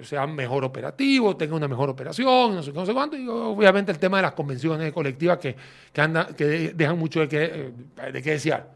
[0.04, 3.18] sea mejor operativo, tenga una mejor operación, no sé, no cuánto.
[3.18, 5.56] Y obviamente el tema de las convenciones colectivas que,
[5.92, 8.72] que, anda, que dejan mucho de qué, eh, de qué desear.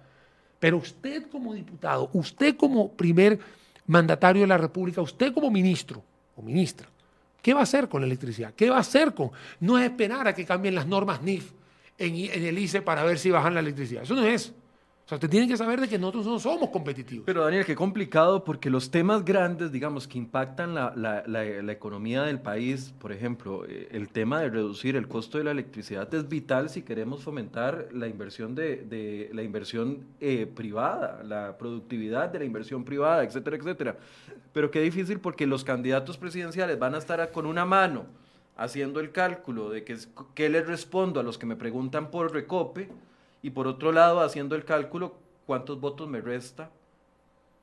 [0.59, 3.39] Pero usted como diputado, usted como primer
[3.87, 6.03] mandatario de la República, usted como ministro
[6.35, 6.87] o ministra,
[7.41, 8.53] ¿qué va a hacer con la electricidad?
[8.53, 9.31] ¿Qué va a hacer con...?
[9.59, 11.51] No es esperar a que cambien las normas NIF
[11.97, 14.03] en el ICE para ver si bajan la electricidad.
[14.03, 14.53] Eso no es
[15.11, 17.25] sea, usted tiene que saber de que nosotros no somos competitivos.
[17.25, 22.23] Pero Daniel, qué complicado porque los temas grandes, digamos, que impactan la, la, la, economía
[22.23, 26.29] del país, por ejemplo, eh, el tema de reducir el costo de la electricidad es
[26.29, 32.39] vital si queremos fomentar la inversión de, de la inversión eh, privada, la productividad de
[32.39, 33.97] la inversión privada, etcétera, etcétera.
[34.53, 38.05] Pero qué difícil porque los candidatos presidenciales van a estar con una mano
[38.55, 39.97] haciendo el cálculo de que,
[40.35, 42.89] qué les respondo a los que me preguntan por recope
[43.41, 46.69] y por otro lado haciendo el cálculo cuántos votos me resta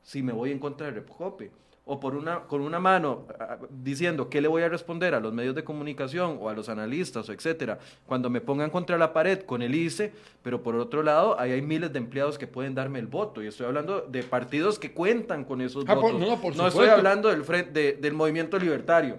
[0.03, 1.51] si me voy en contra de Recope.
[1.91, 3.25] O por una, con una mano
[3.71, 7.27] diciendo qué le voy a responder a los medios de comunicación o a los analistas
[7.31, 10.13] o etcétera, cuando me pongan contra la pared con el ICE,
[10.43, 13.43] pero por otro lado, ahí hay miles de empleados que pueden darme el voto.
[13.43, 16.57] Y estoy hablando de partidos que cuentan con esos ah, votos.
[16.57, 19.17] no, estoy hablando del, frente, del movimiento libertario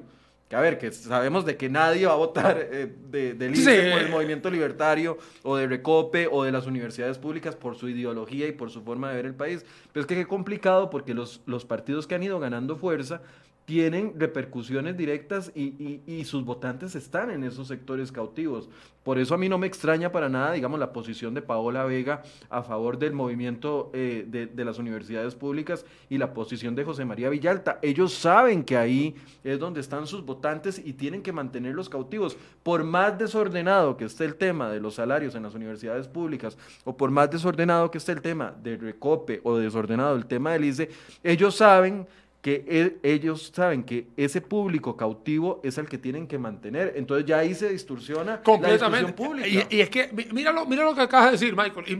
[0.49, 4.01] que a ver, que sabemos de que nadie va a votar eh, de, del por
[4.01, 8.51] el movimiento libertario o de Recope o de las universidades públicas por su ideología y
[8.51, 9.63] por su forma de ver el país.
[9.93, 13.21] Pero es que qué complicado porque los, los partidos que han ido ganando fuerza
[13.69, 18.67] tienen repercusiones directas y, sus votantes están en esos sectores cautivos.
[19.03, 22.23] Por eso a mí no me extraña para nada, digamos, la posición de Paola Vega
[22.49, 27.29] a favor del movimiento eh, de, las universidades públicas y la posición de José María
[27.29, 27.77] Villalta.
[27.83, 32.37] Ellos saben que ahí es donde están sus votantes y tienen que mantenerlos cautivos.
[32.63, 36.97] Por más desordenado que esté el tema de los salarios en las universidades públicas o
[36.97, 40.89] por más desordenado que esté el tema de Recope o desordenado el tema del ICE,
[41.23, 42.07] ellos saben
[42.41, 46.93] que e, ellos saben que ese público cautivo es el que tienen que mantener.
[46.95, 49.47] Entonces ya ahí se distorsiona la discusión pública.
[49.47, 51.95] Y, es que, mira lo, mira lo que acabas de decir, Michael, y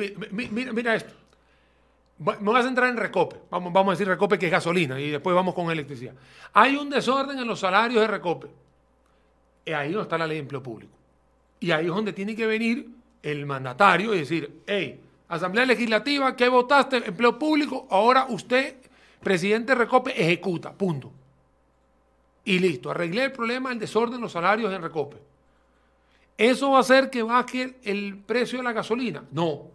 [0.49, 1.13] mira, mira, esto.
[2.17, 5.10] Me vas a entrar en Recope, vamos, vamos a decir Recope que es gasolina y
[5.10, 6.13] después vamos con electricidad.
[6.52, 8.47] Hay un desorden en los salarios de Recope.
[9.65, 10.91] Y ahí no está la ley de empleo público.
[11.62, 12.89] Y ahí es donde tiene que venir
[13.23, 14.99] el mandatario y decir, hey,
[15.30, 16.97] Asamblea Legislativa, ¿qué votaste?
[16.97, 18.75] Empleo público, ahora usted
[19.21, 21.12] Presidente Recope ejecuta, punto.
[22.45, 25.17] Y listo, arreglé el problema del desorden de los salarios en Recope.
[26.38, 29.23] ¿Eso va a hacer que baje el precio de la gasolina?
[29.32, 29.65] No,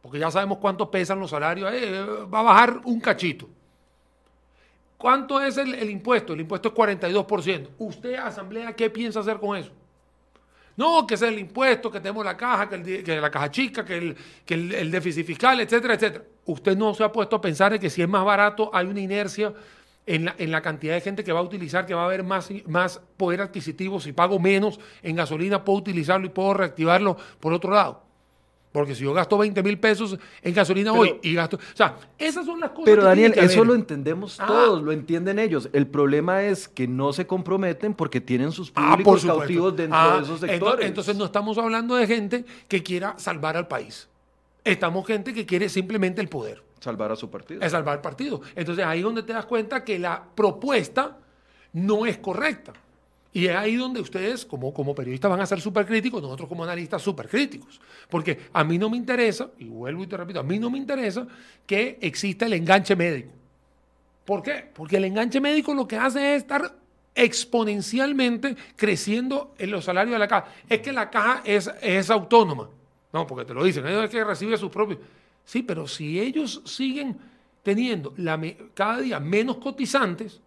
[0.00, 1.70] porque ya sabemos cuánto pesan los salarios.
[1.72, 3.48] Eh, va a bajar un cachito.
[4.96, 6.32] ¿Cuánto es el, impuesto?
[6.32, 7.68] El impuesto es 42%.
[7.78, 9.70] ¿Usted, Asamblea, qué piensa hacer con eso?
[10.76, 14.16] No, que es el impuesto, que tenemos la caja, que, la caja chica, que, el,
[14.44, 16.24] que el, déficit fiscal, etcétera, etcétera.
[16.46, 19.00] Usted no se ha puesto a pensar en que si es más barato hay una
[19.00, 19.52] inercia
[20.06, 22.22] en la, en la, cantidad de gente que va a utilizar, que va a haber
[22.22, 24.00] más, más poder adquisitivo.
[24.00, 28.04] Si pago menos en gasolina, puedo utilizarlo y puedo reactivarlo por otro lado.
[28.74, 31.58] Porque si yo gasto 20 mil pesos en gasolina hoy y gasto.
[31.58, 32.86] O sea, esas son las cosas.
[32.86, 34.46] Pero Daniel, eso lo entendemos ah.
[34.46, 35.68] todos, lo entienden ellos.
[35.72, 40.04] El problema es que no se comprometen porque tienen sus ah, públicos cautivos dentro de
[40.04, 40.88] ah, esos sectores.
[40.88, 44.08] Entonces, no estamos hablando de gente que quiera salvar al país.
[44.64, 46.62] Estamos gente que quiere simplemente el poder.
[46.80, 47.60] Salvar a su partido.
[47.62, 48.40] Es salvar el partido.
[48.56, 51.18] Entonces ahí es donde te das cuenta que la propuesta
[51.74, 52.72] no es correcta.
[53.32, 56.62] Y es ahí donde ustedes, como, como periodistas, van a ser súper críticos, nosotros como
[56.62, 57.80] analistas súper críticos.
[58.08, 60.78] Porque a mí no me interesa, y vuelvo y te repito, a mí no me
[60.78, 61.26] interesa
[61.66, 63.30] que exista el enganche médico.
[64.24, 64.70] ¿Por qué?
[64.72, 66.76] Porque el enganche médico lo que hace es estar
[67.12, 70.46] exponencialmente creciendo en los salarios de la caja.
[70.68, 72.68] Es que la caja es, es autónoma.
[73.14, 74.98] No, porque te lo dicen, ellos es que recibe sus propios.
[75.44, 77.16] Sí, pero si ellos siguen
[77.62, 78.12] teniendo
[78.74, 80.40] cada día menos cotizantes,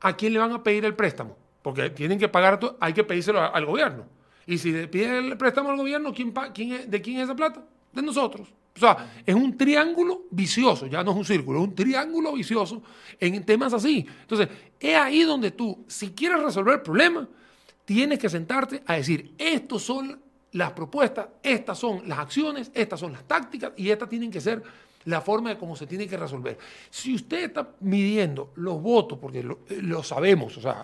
[0.00, 1.36] ¿a quién le van a pedir el préstamo?
[1.62, 4.04] Porque tienen que pagar, hay que pedírselo al gobierno.
[4.46, 7.64] Y si le piden el préstamo al gobierno, ¿quién, quién ¿de quién es esa plata?
[7.92, 8.48] De nosotros.
[8.74, 12.82] O sea, es un triángulo vicioso, ya no es un círculo, es un triángulo vicioso
[13.20, 14.04] en temas así.
[14.22, 14.48] Entonces,
[14.80, 17.28] es ahí donde tú, si quieres resolver el problema,
[17.84, 23.12] tienes que sentarte a decir, estos son las propuestas, estas son las acciones, estas son
[23.12, 24.62] las tácticas y estas tienen que ser
[25.04, 26.58] la forma de cómo se tiene que resolver.
[26.90, 30.82] Si usted está midiendo los votos, porque lo, sabemos, o sea,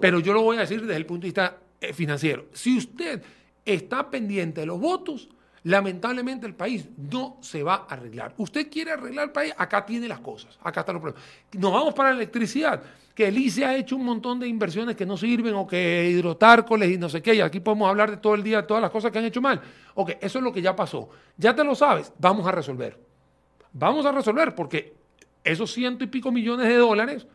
[0.00, 2.46] pero, yo lo voy a decir desde el punto de vista eh, financiero.
[2.52, 3.22] Si usted
[3.64, 5.28] está pendiente de los votos,
[5.64, 8.34] lamentablemente el país no se va a arreglar.
[8.38, 11.24] Usted quiere arreglar el país, acá tiene las cosas, acá están los problemas.
[11.52, 12.82] Nos vamos para la electricidad,
[13.14, 16.90] que el ICE ha hecho un montón de inversiones que no sirven o que hidrotárcoles
[16.90, 18.90] y no sé qué, y aquí podemos hablar de todo el día de todas las
[18.90, 19.60] cosas que han hecho mal.
[19.94, 21.10] Ok, eso es lo que ya pasó.
[21.36, 22.98] Ya te lo sabes, vamos a resolver.
[23.72, 24.94] Vamos a resolver porque
[25.44, 27.26] esos ciento y pico millones de dólares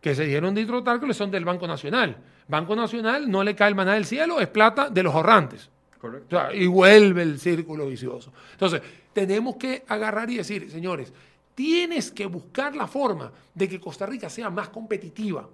[0.00, 2.16] que se dieron de hidrotárcoles son del Banco Nacional.
[2.48, 5.70] Banco Nacional no le cae el maná del cielo, es plata de los ahorrantes.
[6.00, 6.38] Correcto.
[6.54, 8.32] y vuelve el círculo vicioso.
[8.52, 8.80] Entonces,
[9.12, 11.12] tenemos que agarrar y decir, señores,
[11.60, 15.46] tienes que buscar la forma de que Costa Rica sea más competitiva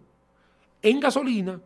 [0.81, 1.61] en gasolina,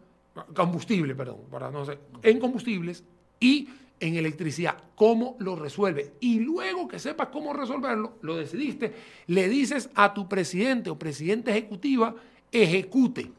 [0.55, 1.84] combustible, perdón, para no
[2.22, 3.05] en combustibles
[3.38, 3.68] y
[4.01, 4.78] en electricidad.
[4.95, 6.14] ¿Cómo lo resuelve?
[6.20, 8.95] Y luego que sepas cómo resolverlo, lo decidiste,
[9.26, 12.14] le dices a tu presidente o presidenta ejecutiva,
[12.51, 13.30] ejecute.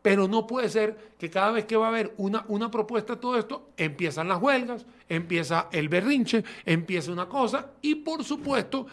[0.00, 3.20] Pero no puede ser que cada vez que va a haber una, una propuesta de
[3.20, 8.86] todo esto, empiezan las huelgas, empieza el berrinche, empieza una cosa y por supuesto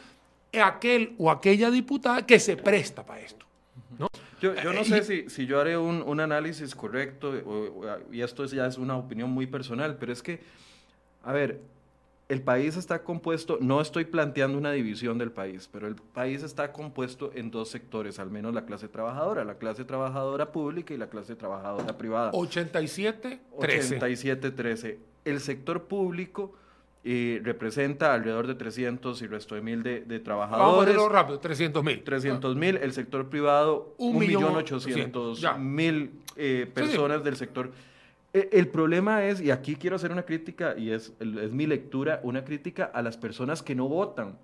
[0.54, 3.45] aquel o aquella diputada que se presta para esto.
[3.98, 4.08] ¿no?
[4.39, 7.34] Yo, no sé si, si, yo haré un, análisis correcto
[8.12, 10.39] y esto ya es una opinión muy personal, pero es que,
[11.24, 11.60] a ver,
[12.30, 16.72] el país está compuesto, no estoy planteando una división del país, pero el país está
[16.74, 21.10] compuesto en dos sectores, al menos la clase trabajadora, la clase trabajadora pública y la
[21.10, 22.32] clase trabajadora privada.
[22.34, 23.39] 87-13.
[23.58, 24.98] 87-13.
[25.24, 26.54] El sector público
[27.10, 30.93] eh, representa alrededor de 300 y resto de mil de, trabajadores.
[30.93, 32.03] Vamos a rápido, 300 mil.
[32.03, 32.76] 300 mil.
[32.76, 37.72] El sector privado, 1.800.000 eh, personas del sector
[38.34, 42.20] e, el problema es, y aquí quiero hacer una crítica, y es, es mi lectura,
[42.24, 44.38] una crítica a las personas que no votan.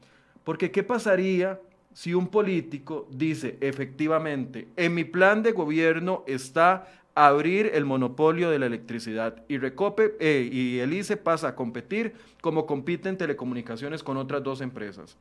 [0.46, 1.60] Porque ¿qué pasaría
[1.94, 8.60] si un político dice efectivamente, en mi plan de gobierno está abrir el monopolio de
[8.60, 14.18] la electricidad y Recope eh, y el ICE pasa a competir como compiten telecomunicaciones con
[14.18, 15.18] otras dos empresas.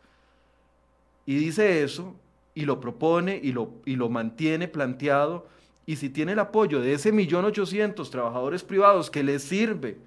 [1.27, 2.15] Y dice eso
[2.55, 5.47] y lo propone y lo, y lo mantiene planteado
[5.85, 9.99] y si tiene el apoyo de ese millón ochocientos trabajadores privados que les sirve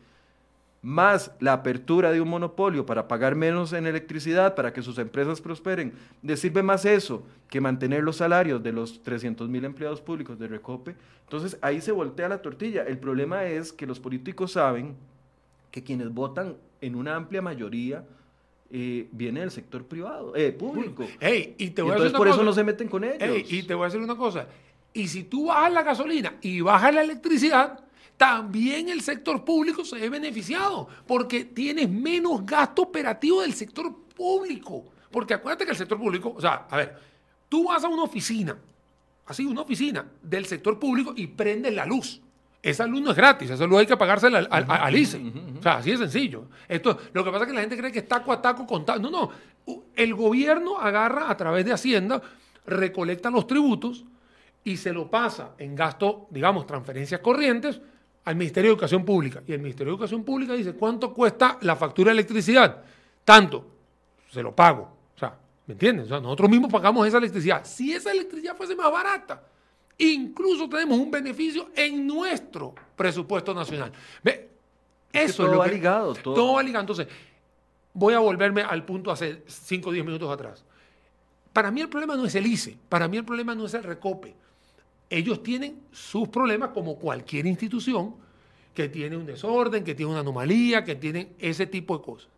[0.86, 5.42] más la apertura de un monopolio para pagar menos en electricidad, para que sus empresas
[5.42, 10.38] prosperen, les sirve más eso que mantener los salarios de los 300 mil empleados públicos
[10.38, 12.84] de Recope, entonces ahí se voltea la tortilla.
[12.84, 14.96] El problema es que los políticos saben
[15.72, 18.06] que quienes votan en una amplia mayoría
[18.70, 21.08] eh, viene del sector privado, eh, público.
[21.58, 23.52] y te voy a entonces por eso no se meten con ellos.
[23.52, 24.48] y te voy a decir una cosa,
[24.94, 27.85] y si tú bajas la gasolina y bajas la electricidad,
[28.18, 34.86] también el sector público se ve beneficiado, porque tienes menos gasto operativo del sector público.
[35.12, 36.98] Porque acuérdate que el sector público, o sea, a ver,
[37.50, 38.58] tú vas a una oficina,
[39.26, 42.22] así, una oficina del sector público y prendes la luz.
[42.62, 45.22] Esa luz no es gratis, esa luz hay que pagársela al, al, ICE.
[45.60, 46.46] O sea, así de sencillo.
[46.68, 49.00] Esto, lo que pasa es que la gente cree que es taco a taco contado.
[49.00, 49.30] No, no.
[49.96, 52.22] El gobierno agarra a través de Hacienda,
[52.66, 54.06] recolecta los tributos,
[54.64, 57.80] y se lo pasa en gasto, digamos, transferencias corrientes
[58.26, 59.42] al Ministerio de Educación Pública.
[59.48, 62.84] Y el Ministerio de Educación Pública dice, ¿cuánto cuesta la factura de electricidad?
[63.24, 63.66] Tanto,
[64.32, 64.92] se lo pago.
[65.16, 66.08] O sea, ¿me entiendes?
[66.08, 67.64] O sea, nosotros mismos pagamos esa electricidad.
[67.64, 69.44] Si esa electricidad fuese más barata,
[70.00, 73.92] incluso tenemos un beneficio en nuestro presupuesto nacional.
[74.24, 74.50] ¿Ve?
[75.14, 76.14] Eso es, todo va ligado.
[76.16, 76.34] Todo.
[76.34, 76.82] todo va ligado.
[76.82, 77.08] Entonces,
[77.94, 80.66] voy a volverme al punto hace 5 o 10 minutos atrás.
[81.54, 83.84] Para mí el problema no es el ICE, para mí el problema no es el
[83.84, 84.36] recope
[85.10, 88.16] ellos tienen sus problemas como cualquier institución
[88.74, 92.30] que tiene un desorden, que tiene una anomalía, que tiene ese tipo de cosas.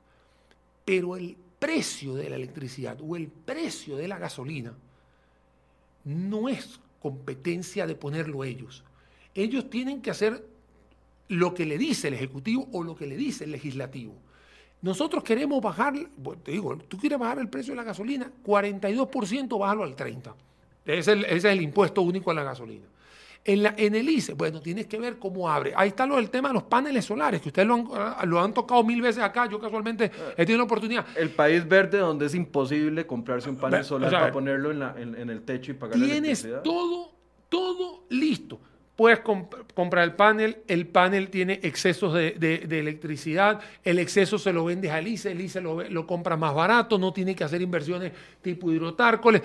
[0.86, 4.74] Pero el precio de la electricidad o el precio de la gasolina
[6.04, 8.84] no es competencia de ponerlo ellos.
[9.34, 10.46] Ellos tienen que hacer
[11.30, 14.14] lo que le dice el Ejecutivo o lo que le dice el Legislativo.
[14.82, 15.96] Nosotros queremos bajar,
[16.44, 20.36] te digo, tú quieres bajar el precio de la gasolina, 42%, bájalo al 30%.
[20.88, 22.86] Ese es, el, impuesto único a la gasolina.
[23.44, 25.74] En, la, en, el ICE, bueno, tienes que ver cómo abre.
[25.76, 28.42] Ahí está lo, el tema de los paneles solares, que ustedes lo han, ah, lo
[28.42, 29.48] han tocado mil veces acá.
[29.48, 31.06] Yo casualmente he tenido la oportunidad.
[31.16, 35.30] El país verde donde es imposible comprarse un panel solar para ponerlo en, la, en,
[35.30, 37.14] el techo y pagar Tienes todo,
[37.48, 38.60] todo listo.
[38.98, 44.90] Puedes comprar el panel, el panel tiene excesos de, electricidad, el exceso se lo vendes
[44.90, 48.72] al ICE, el ICE lo, lo compra más barato, no tiene que hacer inversiones tipo
[48.72, 49.44] hidrotárcoles.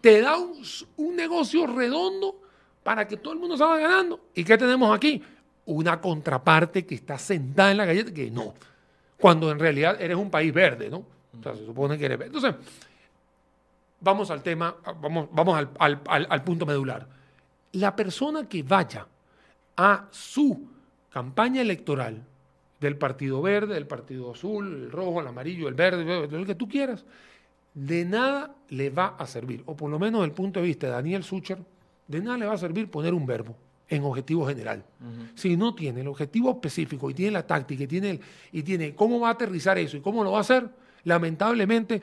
[0.00, 2.42] Te, da un, negocio redondo
[2.84, 4.20] para que todo el mundo salga ganando.
[4.36, 5.20] ¿Y qué tenemos aquí?
[5.66, 8.54] Una contraparte que está sentada en la galleta, que no,
[9.18, 10.98] cuando en realidad eres un país verde, ¿no?
[11.36, 12.36] O sea, se supone que eres verde.
[12.36, 12.54] Entonces,
[14.00, 17.20] vamos al tema, vamos, vamos al punto medular
[17.72, 19.06] la persona que vaya
[19.76, 20.68] a su
[21.10, 22.22] campaña electoral
[22.80, 26.68] del Partido Verde, del Partido Azul, el rojo, el amarillo, el verde, el que tú
[26.68, 27.04] quieras,
[27.74, 30.86] de nada le va a servir, o por lo menos desde el punto de vista
[30.88, 31.58] de Daniel Sucher,
[32.08, 33.54] de nada le va a servir poner un verbo
[33.88, 34.84] en objetivo general.
[35.34, 38.20] Si no tiene el objetivo específico y tiene la táctica y tiene,
[38.50, 40.68] y tiene cómo va a aterrizar eso y cómo lo va a hacer,
[41.04, 42.02] lamentablemente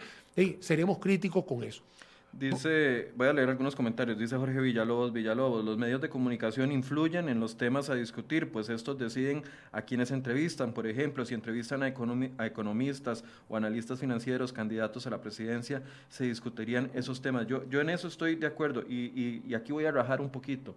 [0.59, 1.83] seremos críticos con eso.
[2.31, 7.27] Dice, voy a leer algunos comentarios, dice Jorge Villalobos, Villalobos, los medios de comunicación influyen
[7.27, 11.81] en los temas a discutir, pues estos deciden a quienes entrevistan, por ejemplo, si entrevistan
[11.81, 17.47] a, economistas o analistas financieros, candidatos a la presidencia, se discutirían esos temas.
[17.47, 20.75] Yo, yo en eso estoy de acuerdo y, y, aquí voy a rajar un poquito.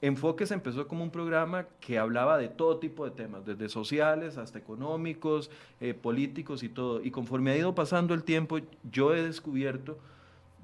[0.00, 4.58] Enfoques empezó como un programa que hablaba de todo tipo de temas, desde sociales hasta
[4.60, 7.02] económicos, eh, políticos y todo.
[7.02, 9.98] Y conforme ha ido pasando el tiempo, yo he descubierto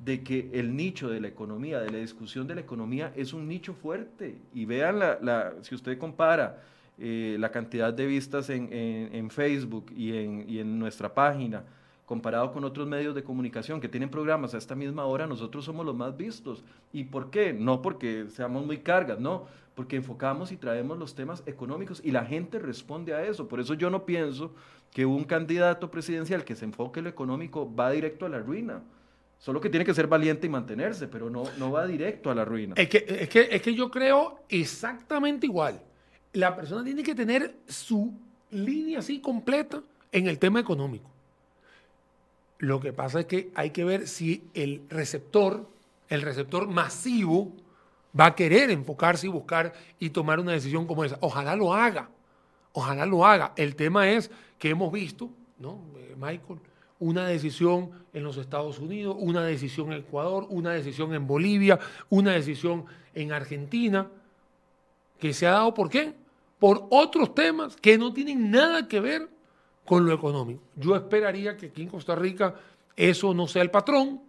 [0.05, 3.47] de que el nicho de la economía, de la discusión de la economía, es un
[3.47, 4.36] nicho fuerte.
[4.53, 6.62] Y vean, la, si usted compara
[6.99, 11.64] eh, la cantidad de vistas en, Facebook y en, y en, nuestra página,
[12.05, 15.86] comparado con otros medios de comunicación que tienen programas a esta misma hora, nosotros somos
[15.86, 16.64] los más vistos.
[16.93, 17.53] ¿Y por qué?
[17.53, 22.24] No porque seamos muy cargas, no, porque enfocamos y traemos los temas económicos y la
[22.24, 23.49] gente responde a eso.
[23.49, 24.53] Por eso yo no pienso
[24.90, 28.82] que un candidato presidencial que se enfoque en lo económico va directo a la ruina.
[29.43, 32.45] Solo que tiene que ser valiente y mantenerse, pero no, no va directo a la
[32.45, 32.74] ruina.
[32.76, 35.82] Es que, es, que, es que yo creo exactamente igual.
[36.32, 38.14] La persona tiene que tener su
[38.53, 39.82] línea así completa
[40.12, 41.11] en el tema económico.
[42.59, 45.68] Lo que pasa es que hay que ver si el receptor,
[46.09, 47.51] el receptor masivo,
[48.18, 51.18] va a querer enfocarse y buscar y tomar una decisión como esa.
[51.20, 52.11] Ojalá lo haga,
[52.74, 53.55] ojalá lo haga.
[53.57, 54.30] El tema es
[54.61, 55.80] que hemos visto, ¿no?
[55.97, 56.61] Eh, Michael,
[57.03, 62.30] una decisión en los Estados Unidos, una decisión en Ecuador, una decisión en Bolivia, una
[62.30, 64.09] decisión en Argentina,
[65.18, 66.14] que se ha dado por qué?
[66.61, 69.28] Por otros temas que no tienen nada que ver
[69.84, 70.62] con lo económico.
[70.76, 72.55] Yo esperaría que aquí en Costa Rica
[72.94, 74.20] eso no sea el patrón,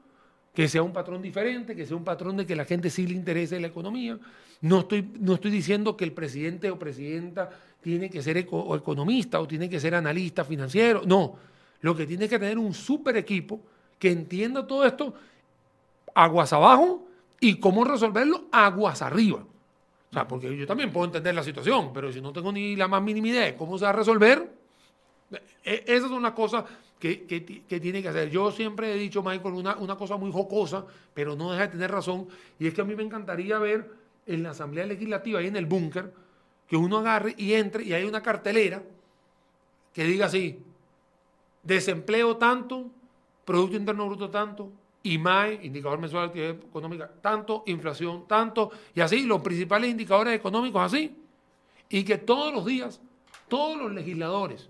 [0.52, 3.14] que sea un patrón diferente, que sea un patrón de que la gente sí le
[3.14, 4.18] interese la economía.
[4.62, 7.52] No estoy, no estoy diciendo que el presidente o presidenta
[7.82, 11.53] tiene que ser economista o tiene que ser analista financiero, no
[11.84, 13.60] lo que tiene que tener un super equipo
[14.00, 15.14] que entienda todo esto
[16.16, 17.06] aguas abajo
[17.42, 19.40] y cómo resolverlo aguas arriba.
[20.10, 22.88] O sea, porque yo también puedo entender la situación, pero si no tengo ni la
[22.88, 24.50] más mínima idea de cómo se va a resolver,
[25.64, 26.64] e, esas son las cosas
[27.00, 28.30] que, que, tiene que hacer.
[28.30, 31.92] Yo siempre he dicho, Michael, una, una cosa muy jocosa, pero no deja de tener
[31.92, 32.28] razón,
[32.60, 33.92] y es que a mí me encantaría ver
[34.26, 36.14] en la Asamblea Legislativa, ahí en el búnker,
[36.66, 38.82] que uno agarre y entre y hay una cartelera
[39.94, 40.60] que diga así,
[41.64, 42.92] desempleo tanto,
[43.46, 44.72] Producto Interno Bruto tanto,
[45.04, 50.82] IMAE, indicador mensual de actividad económica, tanto, inflación, tanto, y así, los principales indicadores económicos
[50.82, 51.16] así.
[51.90, 53.02] Y que todos los días,
[53.48, 54.70] todos los legisladores,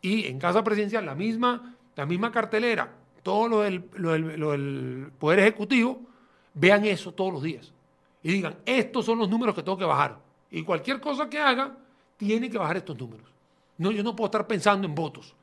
[0.00, 2.92] y en Casa Presidencial la misma, la misma cartelera,
[3.22, 3.82] todo lo del,
[5.18, 6.00] Poder Ejecutivo,
[6.54, 7.72] vean eso todos los días.
[8.22, 10.18] Y digan, estos son los números que tengo que bajar.
[10.50, 11.76] Y cualquier cosa que haga,
[12.16, 13.26] tiene que bajar estos números.
[13.76, 15.34] No, yo no puedo estar pensando en votos.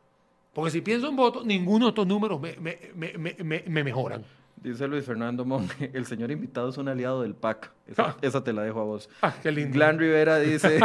[0.53, 4.23] Porque si pienso en votos, ninguno de estos números me, mejoran.
[4.57, 7.71] Dice Luis Fernando Monge, el señor invitado es un aliado del PAC.
[7.97, 8.15] Ah.
[8.21, 9.09] Esa, te la dejo a vos.
[9.21, 9.73] Ah, qué lindo.
[9.73, 10.79] Glan Rivera dice,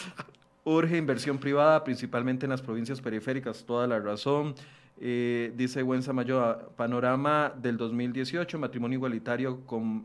[0.64, 4.54] urge inversión privada, principalmente en las provincias periféricas, toda la razón.
[5.00, 10.04] Eh, dice Buen Samayoa, panorama del 2018, matrimonio igualitario con,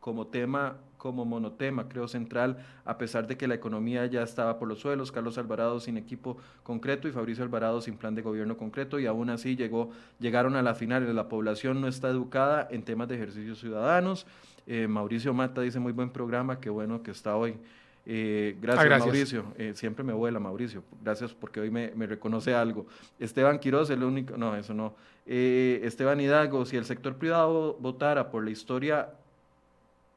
[0.00, 4.68] como tema como monotema, creo, central, a pesar de que la economía ya estaba por
[4.68, 8.98] los suelos, Carlos Alvarado sin equipo concreto y Fabricio Alvarado sin plan de gobierno concreto,
[8.98, 11.14] y aún así llegó, llegaron a la final.
[11.14, 14.26] La población no está educada en temas de ejercicios ciudadanos.
[14.66, 17.56] Eh, Mauricio Mata dice, muy buen programa, qué bueno que está hoy.
[18.04, 19.44] Eh, ah, gracias, Mauricio.
[19.56, 20.82] Eh, siempre me vuela, Mauricio.
[21.02, 22.86] Gracias porque hoy me, me, reconoce algo.
[23.18, 24.36] Esteban Quiroz, el único.
[24.36, 24.94] No, eso no.
[25.24, 29.10] Esteban Hidalgo, si el sector privado votara por la historia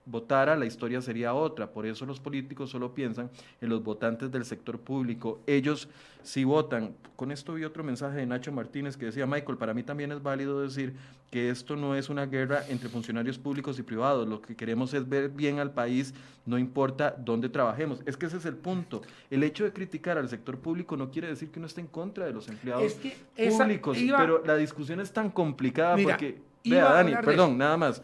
[0.05, 1.71] votara, la historia sería otra.
[1.71, 3.29] Por eso los políticos solo piensan
[3.59, 5.41] en los votantes del sector público.
[5.45, 5.89] Ellos
[6.23, 6.95] sí votan.
[7.15, 10.21] Con esto vi otro mensaje de Nacho Martínez que decía, Michael, para mí también es
[10.21, 10.95] válido decir
[11.29, 14.27] que esto no es una guerra entre funcionarios públicos y privados.
[14.27, 16.13] Lo que queremos es ver bien al país,
[16.45, 18.01] no importa dónde trabajemos.
[18.05, 19.01] Es que ese es el punto.
[19.29, 22.25] El hecho de criticar al sector público no quiere decir que uno esté en contra
[22.25, 26.41] de los empleados públicos, pero la discusión es tan complicada porque...
[26.63, 28.03] Vea, Dani, perdón, nada más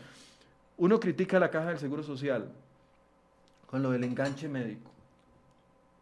[0.77, 2.49] uno critica la caja del Seguro Social
[3.65, 4.91] con lo del enganche médico.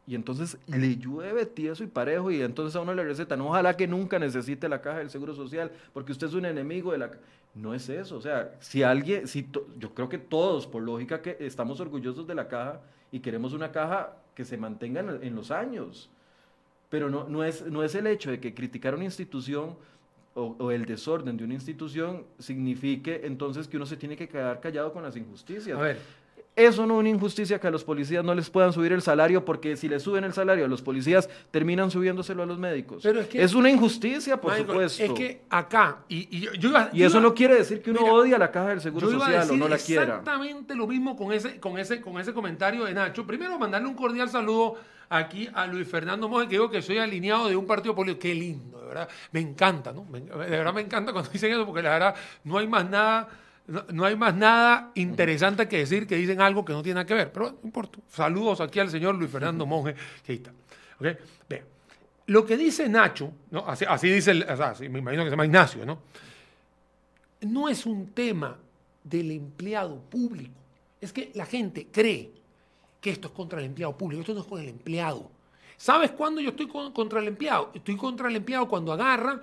[0.07, 3.87] Y entonces le llueve tieso y parejo y entonces a uno le recetan, ojalá que
[3.87, 7.11] nunca necesite la caja del Seguro Social porque usted es un enemigo de la...
[7.55, 9.49] No es eso, o sea, si alguien, si
[9.79, 13.71] yo creo que todos, por lógica, que estamos orgullosos de la caja y queremos una
[13.71, 16.09] caja que se mantenga en, en los años.
[16.89, 19.75] pero no, no, es, no es el hecho de que criticar una institución
[20.35, 24.59] o, o, el desorden de una institución signifique entonces que uno se tiene que quedar
[24.59, 25.77] callado con las injusticias.
[25.77, 25.97] A ver,
[26.55, 29.43] Eso no es una injusticia que a los policías no les puedan subir el salario,
[29.43, 33.03] porque si les suben el salario a los policías, terminan subiéndoselo a los médicos.
[33.03, 35.03] Pero es que- una injusticia, por Michael, supuesto.
[35.03, 37.91] es que acá, y, y yo, yo iba- y eso iba- no quiere decir que
[37.91, 40.03] uno Mira, odia la caja del Seguro Social o no la quiera.
[40.03, 43.27] exactamente lo mismo con ese, con, ese, con ese comentario de Nacho.
[43.27, 44.75] Primero, mandarle un cordial saludo
[45.09, 48.21] aquí a Luis Fernando Monge, que digo que soy alineado de un partido político.
[48.21, 49.09] Qué lindo, de verdad.
[49.33, 50.05] Me encanta, ¿no?
[50.09, 53.27] De verdad me encanta cuando dicen eso, porque la verdad no hay más nada.
[53.67, 57.05] No, no hay más nada interesante que decir que dicen algo que no tiene nada
[57.05, 57.31] que ver.
[57.31, 57.99] Pero no importa.
[58.09, 60.51] Saludos aquí al señor Luis Fernando Monge, que ahí está.
[60.99, 61.19] ¿Ok?
[61.49, 61.63] Vea.
[62.27, 63.67] Lo que dice Nacho, ¿no?
[63.67, 65.99] así, así dice, el, o sea, así me imagino que se llama Ignacio, ¿no?
[67.41, 68.57] no es un tema
[69.03, 70.53] del empleado público.
[70.99, 72.31] Es que la gente cree
[72.99, 75.29] que esto es contra el empleado público, esto no es con el empleado.
[75.77, 77.69] ¿Sabes cuándo yo estoy con- contra el empleado?
[77.75, 79.41] Estoy contra el empleado cuando agarra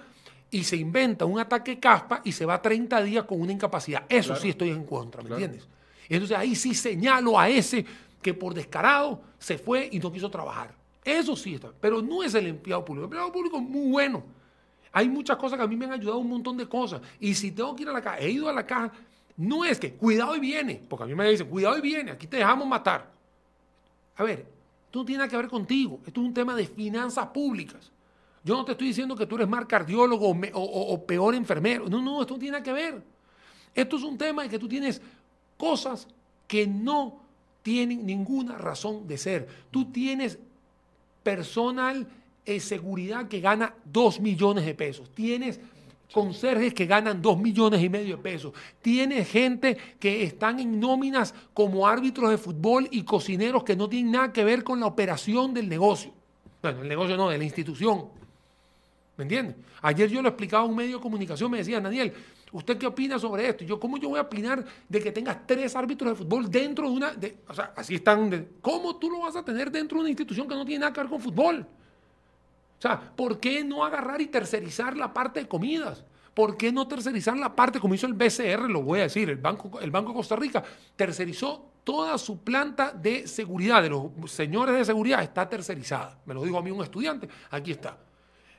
[0.53, 4.05] y se inventa un ataque caspa y se va 30 días con una incapacidad.
[4.09, 4.41] Eso Claro.
[4.43, 5.43] sí estoy en contra, ¿me Claro.
[5.43, 5.69] entiendes?
[6.09, 7.85] Entonces ahí sí señalo a ese
[8.21, 10.75] que por descarado se fue y no quiso trabajar.
[11.05, 11.71] Eso sí está.
[11.81, 13.03] Pero no es el empleado público.
[13.05, 14.23] El empleado público es muy bueno.
[14.93, 17.01] Hay muchas cosas que a mí me han ayudado un montón de cosas.
[17.19, 18.93] Y si tengo que ir a la caja, he ido a la caja,
[19.39, 22.27] no es que cuidado y viene, porque a mí me dicen, cuidado y viene, aquí
[22.27, 23.11] te dejamos matar.
[24.17, 24.41] A ver,
[24.87, 27.91] esto no tiene nada que ver contigo, esto es un tema de finanzas públicas.
[28.45, 31.89] Yo no te estoy diciendo que tú eres más cardiólogo o, peor enfermero.
[31.89, 33.03] No, no, esto no tiene nada que ver.
[33.75, 35.01] Esto es un tema de que tú tienes
[35.57, 36.09] cosas
[36.49, 37.21] que no
[37.63, 39.49] tienen ninguna razón de ser.
[39.71, 40.39] Tú tienes
[41.23, 42.07] personal
[42.45, 45.09] de seguridad que gana 2 millones de pesos.
[45.15, 45.61] Tienes
[46.13, 48.53] conserjes que ganan 2 millones y medio de pesos.
[48.83, 54.13] Tienes gente que están en nóminas como árbitros de fútbol y cocineros que no tienen
[54.13, 56.13] nada que ver con la operación del negocio.
[56.61, 58.22] Bueno, el negocio no, de la institución.
[59.23, 59.55] ¿Me entiendes?
[59.81, 62.13] Ayer yo lo explicaba a un medio de comunicación, me decían, Daniel,
[62.51, 63.63] ¿usted qué opina sobre esto?
[63.63, 66.89] Y yo, ¿cómo yo voy a opinar de que tengas tres árbitros de fútbol dentro
[66.91, 67.13] de una...
[67.13, 68.49] de- o sea, así están...
[68.61, 71.01] ¿Cómo tú lo vas a tener dentro de una institución que no tiene nada que
[71.01, 71.65] ver con fútbol?
[72.79, 76.05] O sea, ¿por qué no agarrar y tercerizar la parte de comidas?
[76.35, 79.37] ¿Por qué no tercerizar la parte, como hizo el BCR, lo voy a decir, el
[79.37, 80.65] Banco, el Banco de Costa Rica,
[80.97, 86.19] tercerizó toda su planta de seguridad, de los señores de seguridad, está tercerizada.
[86.27, 87.99] Me lo dijo a mí un estudiante, aquí está.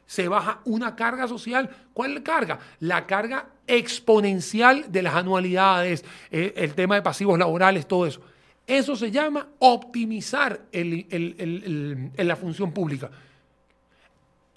[0.06, 1.70] Se baja una carga social.
[1.94, 2.60] ¿Cuál carga?
[2.80, 8.22] La carga exponencial de las anualidades, eh, el tema de pasivos laborales, todo eso.
[8.68, 13.10] Eso se llama optimizar el- el- el- la función pública.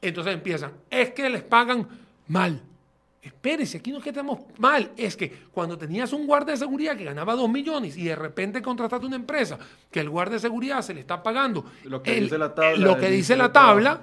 [0.01, 1.87] Entonces empiezan, es que les pagan
[2.29, 2.61] mal.
[3.23, 6.97] Espérese, aquí no es que estemos mal, es que cuando tenías un guardia de seguridad
[6.97, 9.59] que ganaba 2 millones y de repente contrataste una empresa
[9.91, 12.93] que el guardia de seguridad se le está pagando Lo que dice la tabla lo
[12.93, 14.01] del que dice la tabla,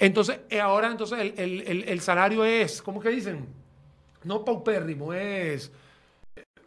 [0.00, 3.46] entonces eh, ahora entonces el, el- el- el salario es, ¿cómo que dicen?
[4.24, 5.70] No paupérrimo, es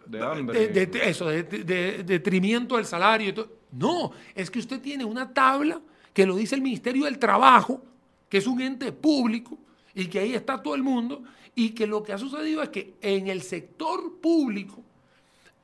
[0.05, 0.67] De hambre.
[0.69, 3.33] de, de- eso, de, de- de detrimento del salario.
[3.71, 5.81] No, es que usted tiene una tabla
[6.13, 7.83] que lo dice el Ministerio del Trabajo,
[8.29, 9.57] que es un ente público
[9.95, 11.23] y que ahí está todo el mundo,
[11.55, 14.81] y que lo que ha sucedido es que en el sector público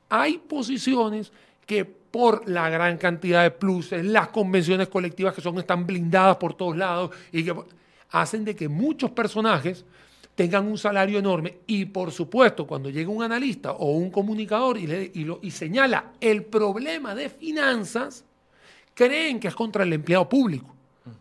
[0.08, 1.32] hay posiciones
[1.66, 6.54] que por la gran cantidad de pluses, las convenciones colectivas que son están blindadas por
[6.54, 7.54] todos lados y que
[8.10, 9.84] hacen de que muchos personajes
[10.34, 14.86] tengan un salario enorme y por supuesto cuando llega un analista o un comunicador y,
[14.86, 18.24] le- y lo- y señala el problema de finanzas,
[18.94, 20.74] creen que es contra el empleado público.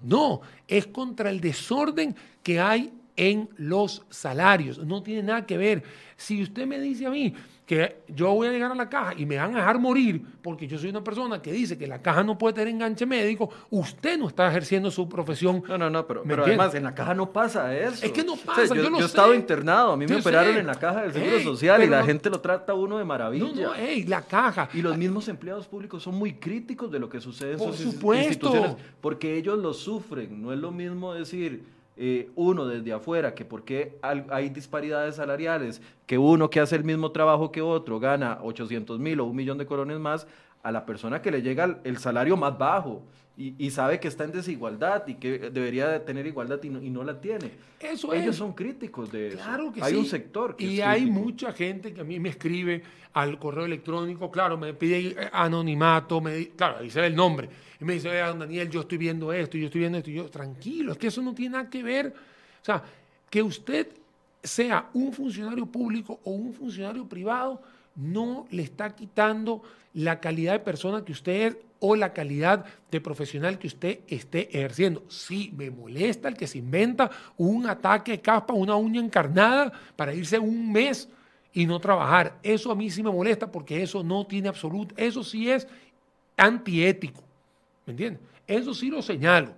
[0.04, 4.78] No, es contra el desorden que hay en los salarios.
[4.80, 5.84] No tiene nada que ver.
[6.16, 7.34] Si usted me dice a mí
[7.70, 10.66] que yo voy a llegar a la caja y me van a dejar morir porque
[10.68, 14.18] yo soy una persona que dice que la caja no puede tener enganche médico, usted
[14.18, 15.62] no está ejerciendo su profesión.
[15.68, 18.04] No, no, no, pero, ¿Me pero además en la caja no pasa eso.
[18.04, 20.16] Es que no O sea, pasa, yo, yo lo he estado internado, a mí me
[20.16, 20.60] operaron sé.
[20.62, 23.06] en la caja del Seguro Ey, Social y la no- gente lo trata uno de
[23.06, 23.46] maravilla.
[23.46, 24.68] No, no, ey, la caja.
[24.74, 27.94] Y los mismos empleados públicos son muy críticos de lo que sucede en Por sus
[27.94, 28.28] supuesto.
[28.48, 30.42] instituciones, porque ellos lo sufren.
[30.42, 31.64] No es lo mismo decir
[32.00, 36.84] eh, uno desde afuera que porque al- hay disparidades salariales, que uno que hace el
[36.86, 40.26] mismo trabajo que otro gana 800 mil o un millón de colones más,
[40.64, 43.02] a la persona que le llega el salario más bajo
[43.40, 46.84] y, y sabe que está en desigualdad y que debería de tener igualdad y no,
[46.84, 47.52] y no la tiene.
[47.80, 48.36] Eso Ellos es.
[48.36, 49.38] son críticos de eso.
[49.38, 50.00] Claro que hay sí.
[50.00, 52.84] un sector que Y es hay mucha gente que a mí me escribe
[53.14, 57.48] al correo electrónico, claro, me pide eh, anonimato, me, claro, ahí se ve el nombre.
[57.80, 60.12] Y me dice, "Vea, don Daniel, yo estoy viendo esto, yo estoy viendo esto.
[60.12, 62.08] Y yo, tranquilo, es que eso no tiene nada que ver.
[62.62, 62.84] O sea,
[63.30, 63.88] que usted
[64.44, 67.62] sea un funcionario público o un funcionario privado,
[67.96, 69.64] no le está quitando
[69.94, 75.04] la calidad de persona que usted o la calidad de profesional que usted esté ejerciendo.
[75.08, 80.14] Sí, me molesta el que se inventa un ataque de caspa, una uña encarnada para
[80.14, 81.10] irse un mes
[81.54, 82.38] y no trabajar.
[82.44, 85.68] Eso a mí sí me molesta porque eso no tiene absoluto, eso sí es
[86.38, 87.24] antiético.
[87.86, 88.22] ¿Me entiendes?
[88.46, 89.54] Eso sí lo señalo.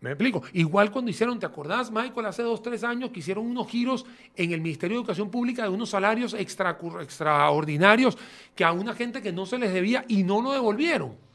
[0.00, 0.42] ¿Me explico?
[0.52, 4.04] Igual cuando hicieron, ¿te acordás, Michael, hace dos, tres años que hicieron unos giros
[4.36, 8.18] en el Ministerio de Educación Pública de unos salarios extraordinarios
[8.54, 11.25] que a una gente que no se les debía y no lo devolvieron?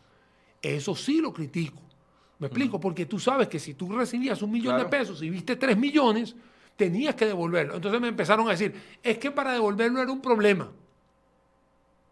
[0.62, 1.82] Eso sí lo critico.
[2.39, 2.80] ¿Me explico?
[2.80, 6.36] Porque tú sabes que si tú recibías un millón de pesos y viste tres millones,
[6.76, 7.76] tenías que devolverlo.
[7.76, 10.72] Entonces me empezaron a decir, es que para devolverlo era un problema.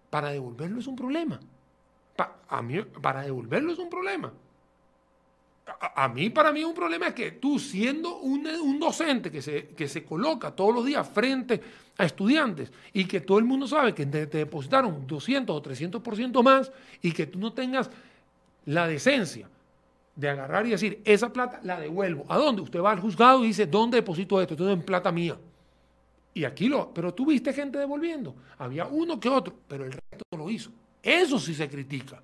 [0.10, 1.40] Para devolverlo es un problema.
[2.48, 4.32] a mí, para devolverlo es un problema
[5.96, 9.88] a, mí, para mí, un problema es que tú, siendo un, docente que se, que
[9.88, 11.62] se coloca todos los días frente
[11.98, 16.72] a estudiantes y que todo el mundo sabe que te, depositaron 200 o 300% más
[17.02, 17.90] y que tú no tengas
[18.66, 19.50] la decencia
[20.16, 22.26] de agarrar y decir, esa plata la devuelvo.
[22.28, 22.62] ¿A dónde?
[22.62, 24.54] Usted va al juzgado y dice, ¿dónde deposito esto?
[24.54, 25.38] Esto es en plata mía.
[26.34, 28.36] Y aquí lo, pero tú viste gente devolviendo.
[28.58, 30.72] Había uno que otro, pero el resto no lo hizo.
[31.02, 32.22] Eso sí se critica.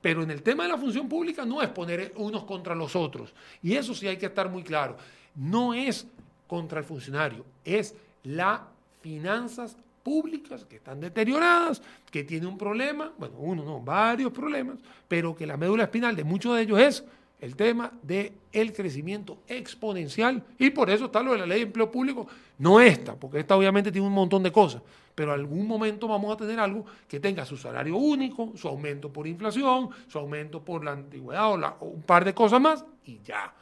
[0.00, 3.32] Pero en el tema de la función pública no es poner unos contra los otros.
[3.62, 4.96] Y eso sí hay que estar muy claro.
[5.34, 6.06] No es
[6.46, 7.94] contra el funcionario, es
[8.24, 8.60] las
[9.00, 14.78] finanzas públicas que están deterioradas, que tiene un problema, bueno, uno no, varios problemas,
[15.08, 17.04] pero que la médula espinal de muchos de ellos es
[17.40, 21.66] el tema del el crecimiento exponencial y por eso está lo de la ley de
[21.66, 22.26] empleo público,
[22.58, 24.80] no esta, porque esta obviamente tiene un montón de cosas,
[25.14, 29.26] pero algún momento vamos a tener algo que tenga su salario único, su aumento por
[29.26, 33.52] inflación, su aumento por la antigüedad o, un par de cosas más y ya,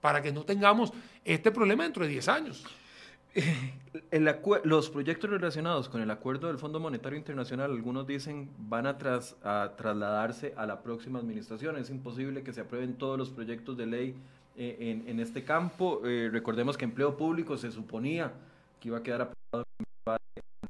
[0.00, 0.92] para que no tengamos
[1.24, 2.64] este problema dentro de 10 años.
[4.64, 10.54] Los proyectos relacionados con el acuerdo del Fondo Monetario Internacional, algunos dicen van a, trasladarse
[10.56, 11.76] a la próxima administración.
[11.76, 14.14] Es imposible que se aprueben todos los proyectos de ley
[14.56, 16.02] eh, en, este campo.
[16.04, 18.32] Eh, recordemos que empleo público se suponía
[18.80, 20.68] que iba a quedar aprobado en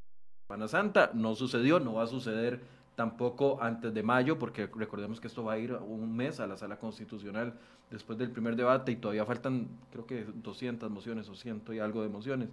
[0.49, 1.11] Semana Santa.
[1.15, 2.61] No sucedió, no va a suceder
[2.95, 6.57] tampoco antes de mayo, porque recordemos que esto va a ir un mes a la
[6.57, 7.55] sala constitucional
[7.91, 12.03] después del primer debate y todavía faltan, creo que 200 mociones o ciento y algo
[12.03, 12.49] de mociones.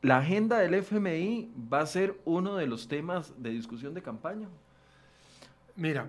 [0.00, 4.48] La agenda del FMI va a ser uno de los temas de discusión de campaña.
[5.76, 6.06] Mira,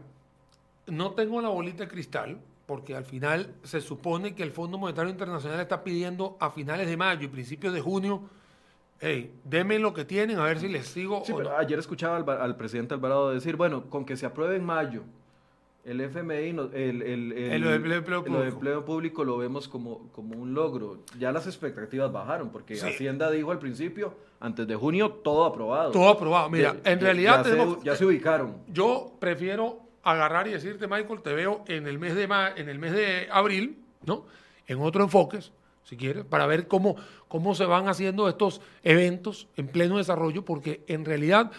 [0.87, 2.37] no tengo la bolita de cristal,
[2.69, 6.97] porque al final se supone que el Fondo Monetario Internacional está pidiendo a finales de
[6.97, 8.21] mayo y principios de junio
[8.99, 11.23] hey, denme lo que tienen, a ver si les sigo.
[11.57, 15.03] Ayer escuchaba al, presidente Alvarado decir, bueno, con que se apruebe en mayo
[15.85, 19.23] el FMI, el, el, empleo, público.
[19.23, 20.99] lo vemos como, como un logro.
[21.17, 25.91] Ya las expectativas bajaron, porque Hacienda dijo al principio, antes de junio, todo aprobado.
[25.91, 26.49] Todo aprobado.
[26.49, 27.45] Mira, en realidad
[27.83, 28.57] ya, se, ubicaron.
[28.67, 32.91] Yo prefiero agarrar y decirte, Michael, te veo en el mes de, en el mes
[32.91, 34.25] de abril, ¿no?
[34.67, 35.51] En otro enfoques,
[35.83, 36.97] si quieres, para ver cómo,
[37.29, 41.51] cómo se van haciendo estos eventos en pleno desarrollo, porque en realidad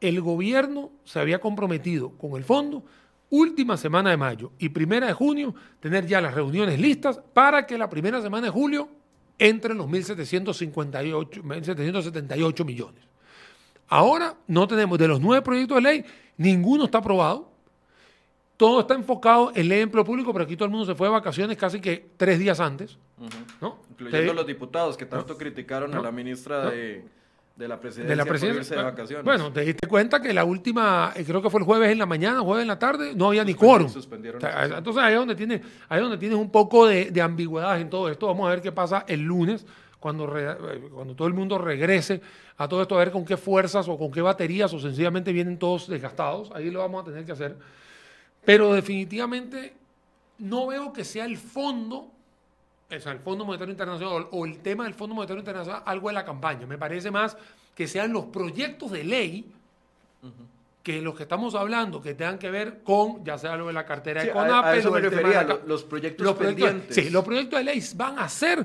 [0.00, 2.84] el gobierno se había comprometido con el fondo
[3.30, 7.76] última semana de mayo y primera de junio tener ya las reuniones listas para que
[7.76, 8.88] la primera semana de julio
[9.38, 13.02] entren los 1.758, 1.778 millones.
[13.88, 16.04] Ahora no tenemos, de los nueve proyectos de ley,
[16.36, 17.55] ninguno está aprobado.
[18.56, 21.08] Todo está enfocado en ley de empleo público, pero aquí todo el mundo se fue
[21.08, 22.96] de vacaciones casi que tres días antes.
[23.60, 23.78] ¿no?
[23.90, 27.04] Incluyendo los diputados que tanto criticaron a la ministra de,
[27.58, 29.24] la presidencia, de vacaciones.
[29.24, 32.06] Bueno, te diste cuenta que la última, eh, creo que fue el jueves en la
[32.06, 33.88] mañana, jueves en la tarde, no había ni quórum.
[33.88, 38.08] entonces ahí es donde tienes, ahí donde tienes un poco de, de, ambigüedad en todo
[38.08, 38.26] esto.
[38.26, 39.66] Vamos a ver qué pasa el lunes.
[39.98, 42.20] Cuando, eh, cuando todo el mundo regrese
[42.58, 45.58] a todo esto, a ver con qué fuerzas o con qué baterías o sencillamente vienen
[45.58, 47.56] todos desgastados, ahí lo vamos a tener que hacer.
[48.46, 49.74] Pero definitivamente
[50.38, 52.10] no veo que sea el fondo,
[52.88, 56.14] o sea, el Fondo Monetario Internacional o el tema del Fondo Monetario Internacional algo de
[56.14, 56.66] la campaña.
[56.66, 57.36] Me parece más
[57.74, 59.52] que sean los proyectos de ley
[60.82, 63.84] que los que estamos hablando, que tengan que ver con, ya sea lo de la
[63.84, 64.82] cartera de CONAPE,
[65.66, 66.94] los proyectos pendientes.
[66.94, 68.64] sí, los proyectos de ley van a ser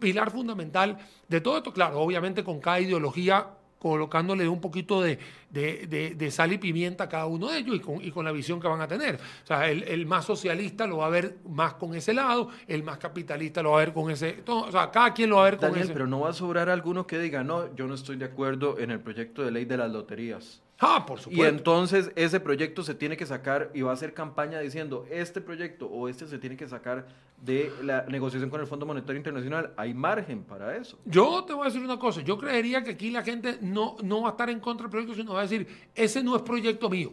[0.00, 0.98] pilar fundamental
[1.28, 3.46] de todo esto, claro, obviamente con cada ideología
[3.84, 5.18] colocándole un poquito de,
[5.50, 8.58] de, sal y pimienta a cada uno de ellos y con, y con la visión
[8.58, 9.16] que van a tener.
[9.16, 12.96] O sea, el, más socialista lo va a ver más con ese lado, el más
[12.96, 14.42] capitalista lo va a ver con ese...
[14.46, 15.92] o sea, cada quien lo va a ver con ese...
[15.92, 18.90] Pero no va a sobrar alguno que diga, no, yo no estoy de acuerdo en
[18.90, 20.63] el proyecto de ley de las loterías.
[20.86, 21.42] Ah, por supuesto.
[21.42, 25.40] Y entonces ese proyecto se tiene que sacar y va a hacer campaña diciendo, este
[25.40, 27.06] proyecto o este se tiene que sacar
[27.40, 29.72] de la negociación con el Fondo Monetario Internacional.
[29.76, 30.98] Hay margen para eso.
[31.06, 34.22] Yo te voy a decir una cosa, yo creería que aquí la gente no, no
[34.22, 36.90] va a estar en contra del proyecto, sino va a decir, ese no es proyecto
[36.90, 37.12] mío.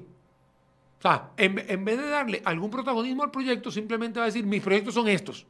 [1.00, 4.46] O sea, en, en, vez de darle algún protagonismo al proyecto, simplemente va a decir,
[4.46, 5.48] mis proyectos son estos.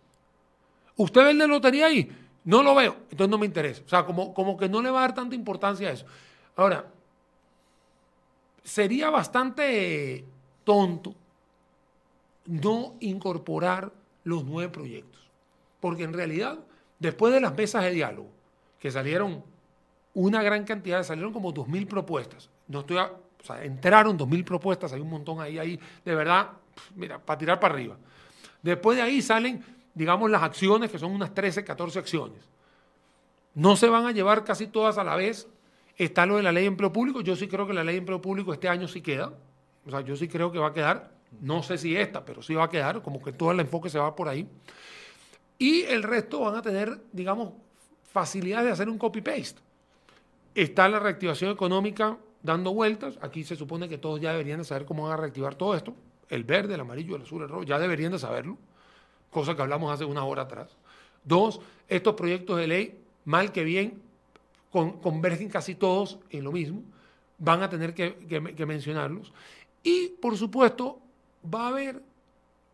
[0.96, 2.10] ¿Usted ve el de lotería ahí?
[2.44, 3.82] No lo veo, entonces no me interesa.
[3.86, 6.06] O sea, como, como que no le va a dar tanta importancia a eso.
[6.56, 6.86] Ahora,
[8.64, 10.26] sería bastante
[10.64, 11.16] tonto
[12.46, 13.92] no incorporar
[14.24, 15.30] los nueve proyectos.
[15.80, 16.60] Porque en realidad,
[17.00, 18.30] después de las mesas de diálogo,
[18.80, 19.44] que salieron
[20.14, 22.50] una gran cantidad, salieron como dos mil propuestas.
[22.68, 26.52] No estoy o sea, entraron dos mil propuestas, hay un montón ahí, ahí, de verdad,
[26.96, 27.98] mira, para tirar para arriba.
[28.62, 29.64] Después de ahí salen,
[29.96, 32.40] digamos, las acciones, que son unas 13, 14 acciones.
[33.56, 35.48] No se van a llevar casi todas a la vez.
[35.98, 37.22] Está lo de la ley de empleo público.
[37.22, 39.34] Yo sí creo que la ley de empleo público este año sí queda.
[39.86, 41.12] O sea, yo sí creo que va a quedar.
[41.40, 43.02] No sé si esta, pero sí va a quedar.
[43.02, 44.48] Como que todo el enfoque se va por ahí.
[45.58, 47.54] Y el resto van a tener, digamos,
[48.12, 49.62] facilidad de hacer un copy-paste.
[50.56, 53.18] Está la reactivación económica dando vueltas.
[53.22, 55.96] Aquí se supone que todos ya deberían de saber cómo van a reactivar todo esto.
[56.30, 58.58] El verde, el amarillo, el azul, el rojo, ya deberían de saberlo.
[59.30, 60.76] Cosa que hablamos hace una hora atrás.
[61.24, 64.02] Dos, estos proyectos de ley, mal que bien,
[64.72, 66.82] convergen casi todos en lo mismo.
[67.38, 68.16] Van a tener que,
[68.56, 69.34] que mencionarlos.
[69.84, 71.00] Y, por supuesto,
[71.44, 72.02] va a haber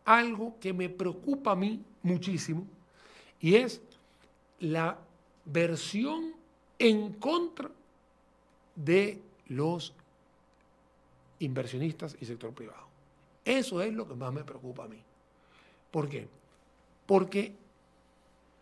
[0.08, 2.66] algo que me preocupa a mí muchísimo,
[3.41, 3.82] y es
[4.60, 4.98] la
[5.43, 6.34] versión
[6.80, 7.70] en contra
[8.76, 9.93] de los
[11.39, 12.88] inversionistas y sector privado.
[13.43, 15.02] Eso es lo que más me preocupa a mí.
[15.91, 16.28] ¿Por qué?
[17.06, 17.54] Porque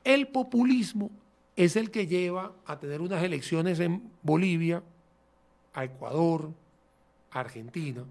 [0.03, 1.11] el populismo
[1.55, 4.83] es el que lleva a tener unas elecciones en Bolivia,
[5.73, 6.51] a Ecuador,
[7.31, 8.03] a Argentina,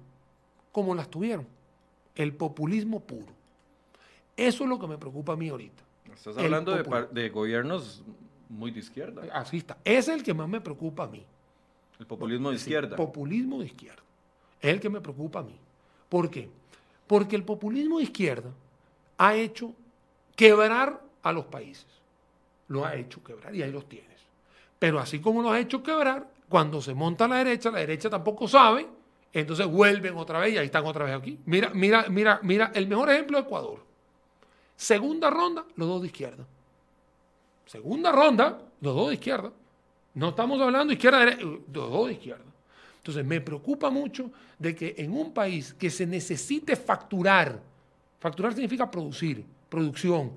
[0.72, 1.46] como las tuvieron.
[2.14, 3.32] El populismo puro.
[4.36, 5.82] Eso es lo que me preocupa a mí ahorita.
[6.14, 8.02] Estás hablando de, de, gobiernos
[8.48, 9.22] muy de izquierda.
[9.32, 9.78] Así está.
[9.84, 11.24] Es el que más me preocupa a mí.
[11.98, 12.90] El populismo de izquierda.
[12.90, 14.02] El populismo de izquierda.
[14.60, 15.58] Es el que me preocupa a mí.
[16.08, 16.48] ¿Por qué?
[17.06, 18.50] Porque el populismo de izquierda
[19.18, 19.72] ha hecho
[20.36, 21.86] quebrar a los países.
[22.68, 24.20] Lo ha hecho quebrar y ahí los tienes.
[24.78, 28.46] Pero así como lo ha hecho quebrar, cuando se monta la derecha, la derecha tampoco
[28.46, 28.86] sabe,
[29.32, 31.38] entonces vuelven otra vez y ahí están otra vez aquí.
[31.46, 33.84] Mira, mira, mira, mira, el mejor ejemplo de Ecuador.
[34.76, 36.46] Segunda ronda, los dos de izquierda.
[37.66, 39.52] Segunda ronda, los dos de izquierda.
[40.14, 42.44] No estamos hablando izquierda, derecha, los dos de izquierda.
[42.98, 47.60] Entonces me preocupa mucho de que en un país que se necesite facturar,
[48.18, 50.32] facturar significa producir, producción,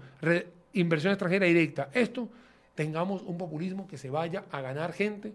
[0.79, 2.29] inversión extranjera directa, esto
[2.75, 5.33] tengamos un populismo que se vaya a ganar gente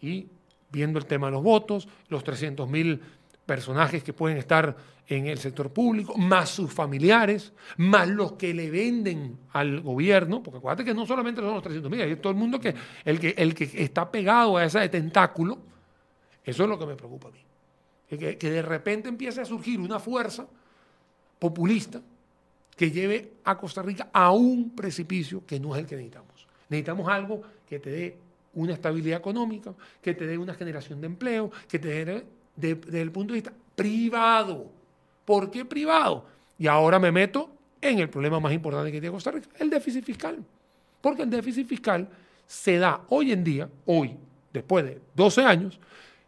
[0.00, 0.28] y
[0.70, 3.00] viendo el tema de los votos, los 300 mil
[3.44, 4.76] personajes que pueden estar
[5.08, 10.58] en el sector público, más sus familiares, más los que le venden al gobierno, porque
[10.58, 12.74] acuérdate que no solamente son los 300 mil, hay todo el mundo que
[13.04, 15.58] el, que el que está pegado a ese tentáculo,
[16.44, 17.38] eso es lo que me preocupa a mí.
[18.08, 20.46] Que de repente empiece a surgir una fuerza
[21.38, 22.00] populista
[22.78, 26.46] que lleve a Costa Rica a un precipicio que no es el que necesitamos.
[26.68, 28.16] Necesitamos algo que te dé
[28.54, 32.24] una estabilidad económica, que te dé una generación de empleo, que te dé
[32.54, 34.70] desde el punto de vista privado.
[35.24, 36.24] ¿Por qué privado?
[36.56, 37.50] Y ahora me meto
[37.80, 40.38] en el problema más importante que tiene Costa Rica, el déficit fiscal.
[41.00, 42.08] Porque el déficit fiscal
[42.46, 44.16] se da hoy en día, hoy,
[44.52, 45.80] después de 12 años,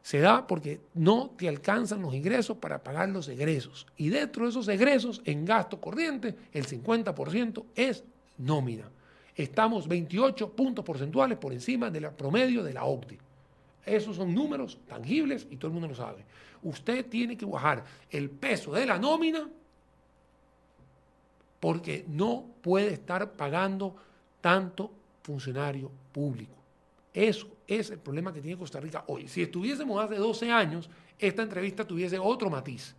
[0.03, 3.87] se da porque no te alcanzan los ingresos para pagar los egresos.
[3.97, 8.05] Y dentro de esos egresos, en gasto corriente, el 50% es
[8.39, 8.89] nómina.
[9.37, 13.19] Estamos 28 puntos porcentuales por encima del promedio de la OCDE.
[13.85, 16.25] Esos son números tangibles y todo el mundo lo sabe.
[16.63, 19.49] Usted tiene que bajar el peso de la nómina
[21.59, 23.95] porque no puede estar pagando
[24.41, 24.91] tanto
[25.23, 26.60] funcionario público.
[27.13, 29.29] Eso es el problema que tiene Costa Rica hoy.
[29.29, 30.89] Si estuviésemos hace 12 años,
[31.19, 32.95] esta entrevista tuviese otro matiz.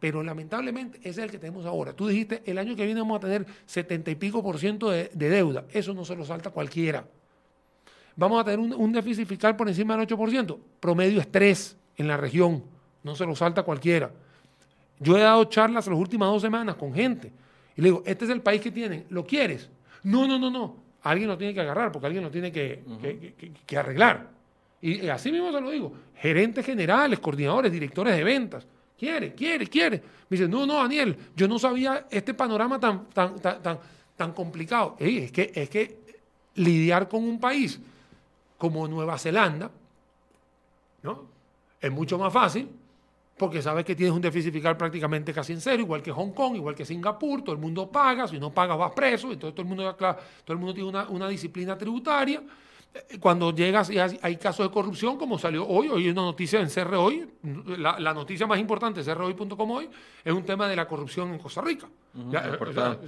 [0.00, 1.92] Pero lamentablemente ese es el que tenemos ahora.
[1.92, 5.10] Tú dijiste, el año que viene vamos a tener 70 y pico por ciento de,
[5.14, 5.64] de deuda.
[5.70, 7.06] Eso no se lo salta cualquiera
[8.16, 10.58] vamos a tener un, déficit fiscal por encima del 8%.
[10.80, 12.64] Promedio es 3 en la región,
[13.02, 14.10] no se lo salta cualquiera.
[14.98, 17.32] Yo he dado charlas las últimas dos semanas con gente
[17.76, 19.68] y le digo, este es el país que tienen, ¿lo quieres?
[20.02, 20.83] No, no, no, no.
[21.04, 22.82] Alguien lo tiene que agarrar porque alguien lo tiene que,
[23.66, 24.28] que, arreglar.
[24.80, 25.92] Y así mismo se lo digo.
[26.16, 28.66] Gerentes generales, coordinadores, directores de ventas.
[28.98, 29.98] Quiere, quiere, quiere.
[30.28, 33.78] Me dice, no, no, Daniel, yo no sabía este panorama tan, tan, tan, tan,
[34.16, 34.96] tan complicado.
[34.98, 35.98] es, que, es que
[36.54, 37.78] lidiar con un país
[38.56, 39.70] como Nueva Zelanda,
[41.02, 41.26] ¿no?
[41.80, 42.68] Es mucho más fácil
[43.36, 46.56] porque sabes que tienes un déficit fiscal prácticamente casi en cero, igual que Hong Kong,
[46.56, 49.68] igual que Singapur, todo el mundo paga, si no pagas vas preso, entonces todo el
[49.68, 50.16] mundo, todo
[50.48, 52.42] el mundo tiene una, disciplina tributaria
[52.94, 56.60] eh, cuando llegas y hay, casos de corrupción, como salió hoy, hoy hay una noticia
[56.60, 57.28] en CR Hoy,
[57.78, 59.90] la, noticia más importante de CRHoy.com hoy,
[60.24, 61.88] es un tema de la corrupción en Costa Rica.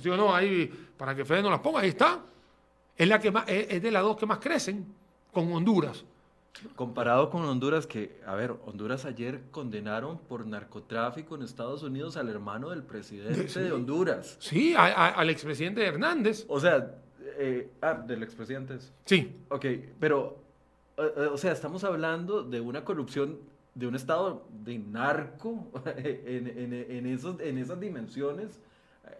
[0.02, 2.20] si o no, ahí, para que Fede no las ponga, ahí está.
[2.96, 4.86] Es, la que más, es de las dos que más crecen
[5.30, 6.04] con Honduras.
[6.74, 12.28] Comparado con Honduras, que, a ver, Honduras ayer condenaron por narcotráfico en Estados Unidos al
[12.28, 14.36] hermano del presidente de Honduras.
[14.40, 16.44] Sí, al expresidente Hernández.
[16.48, 16.94] O sea,
[17.38, 18.78] eh, ah, del expresidente.
[19.04, 19.36] Sí.
[19.48, 19.66] Ok,
[20.00, 20.38] pero,
[20.96, 23.38] eh, eh, o sea, estamos hablando de una corrupción
[23.74, 28.60] de un estado de narco en, esos, en esas dimensiones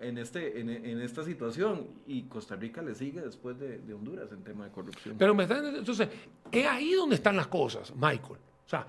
[0.01, 4.65] en, este, en, esta situación y Costa Rica le sigue después de, Honduras en tema
[4.65, 5.17] de corrupción.
[5.19, 6.09] Pero me entonces,
[6.51, 8.39] es ahí donde están las cosas, Michael.
[8.67, 8.87] O sea,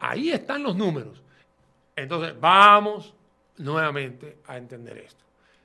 [0.00, 1.22] ahí están los números.
[1.96, 3.14] Entonces, vamos
[3.58, 5.24] nuevamente a entender esto.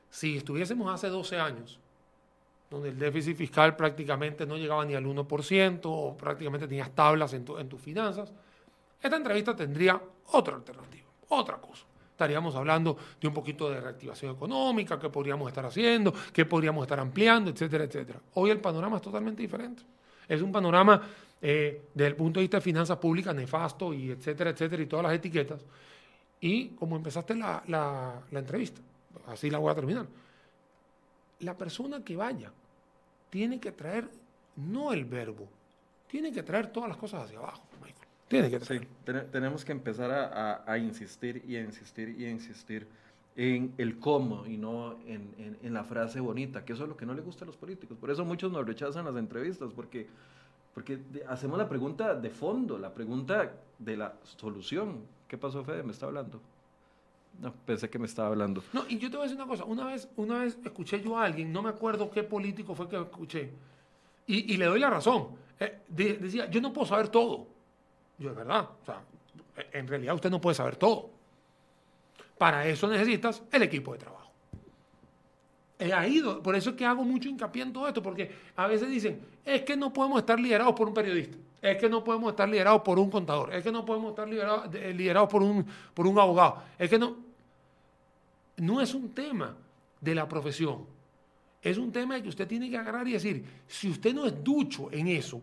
[0.10, 1.80] Si estuviésemos hace 12 años,
[2.70, 7.46] donde el déficit fiscal prácticamente no llegaba ni al 1%, o prácticamente tenías tablas en,
[7.58, 8.32] en tus finanzas,
[9.02, 11.89] esta entrevista tendría otra alternativa, otra cosa
[12.20, 17.00] estaríamos hablando de un poquito de reactivación económica, qué podríamos estar haciendo, qué podríamos estar
[17.00, 18.20] ampliando, etcétera, etcétera.
[18.34, 19.84] Hoy el panorama es totalmente diferente.
[20.28, 21.02] Es un panorama
[21.42, 25.04] eh, desde el punto de vista de finanzas públicas nefasto y etcétera, etcétera, y todas
[25.06, 25.62] las etiquetas.
[26.42, 28.82] Y como empezaste la, la entrevista,
[29.28, 30.06] así la voy a terminar,
[31.40, 32.52] la persona que vaya
[33.30, 34.10] tiene que traer
[34.58, 35.48] no el verbo,
[36.10, 37.64] tiene que traer todas las cosas hacia abajo.
[38.30, 38.80] Tiene que Sí,
[39.32, 40.12] tenemos que empezar
[40.66, 42.88] a, insistir y a insistir y a insistir
[43.36, 47.08] en el cómo y no en, en, la frase bonita, que eso es lo que
[47.08, 47.98] no le gusta a los políticos.
[48.00, 50.06] Por eso muchos nos rechazan las entrevistas, porque,
[50.76, 55.00] porque hacemos la pregunta de fondo, la pregunta de la solución.
[55.28, 55.82] ¿Qué pasó, Fede?
[55.82, 56.40] ¿Me está hablando?
[57.42, 58.62] No, pensé que me estaba hablando.
[58.74, 59.66] No, y yo te voy a decir una cosa.
[59.66, 62.98] Una vez, una vez escuché yo a alguien, no me acuerdo qué político fue que
[62.98, 63.50] escuché,
[64.28, 65.30] y, y le doy la razón.
[65.60, 67.59] Eh, decía, yo no puedo saber todo.
[68.20, 68.70] Yo, es verdad.
[68.82, 69.02] O sea,
[69.72, 71.10] en realidad usted no puede saber todo.
[72.38, 74.32] Para eso necesitas el equipo de trabajo.
[75.80, 78.90] He ido, por eso es que hago mucho hincapié en todo esto, porque a veces
[78.90, 82.50] dicen, es que no podemos estar liderados por un periodista, es que no podemos estar
[82.50, 86.20] liderados por un contador, es que no podemos estar liderados, liderados por, un, por un
[86.20, 87.30] abogado, es que no...
[88.58, 89.56] No es un tema
[90.02, 90.86] de la profesión,
[91.62, 94.44] es un tema de que usted tiene que agarrar y decir, si usted no es
[94.44, 95.42] ducho en eso,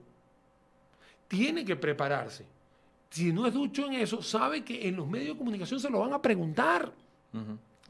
[1.27, 2.45] tiene que prepararse
[3.11, 6.01] si no es ducho en eso, sabe que en los medios de comunicación se lo
[6.01, 6.93] van a preguntar.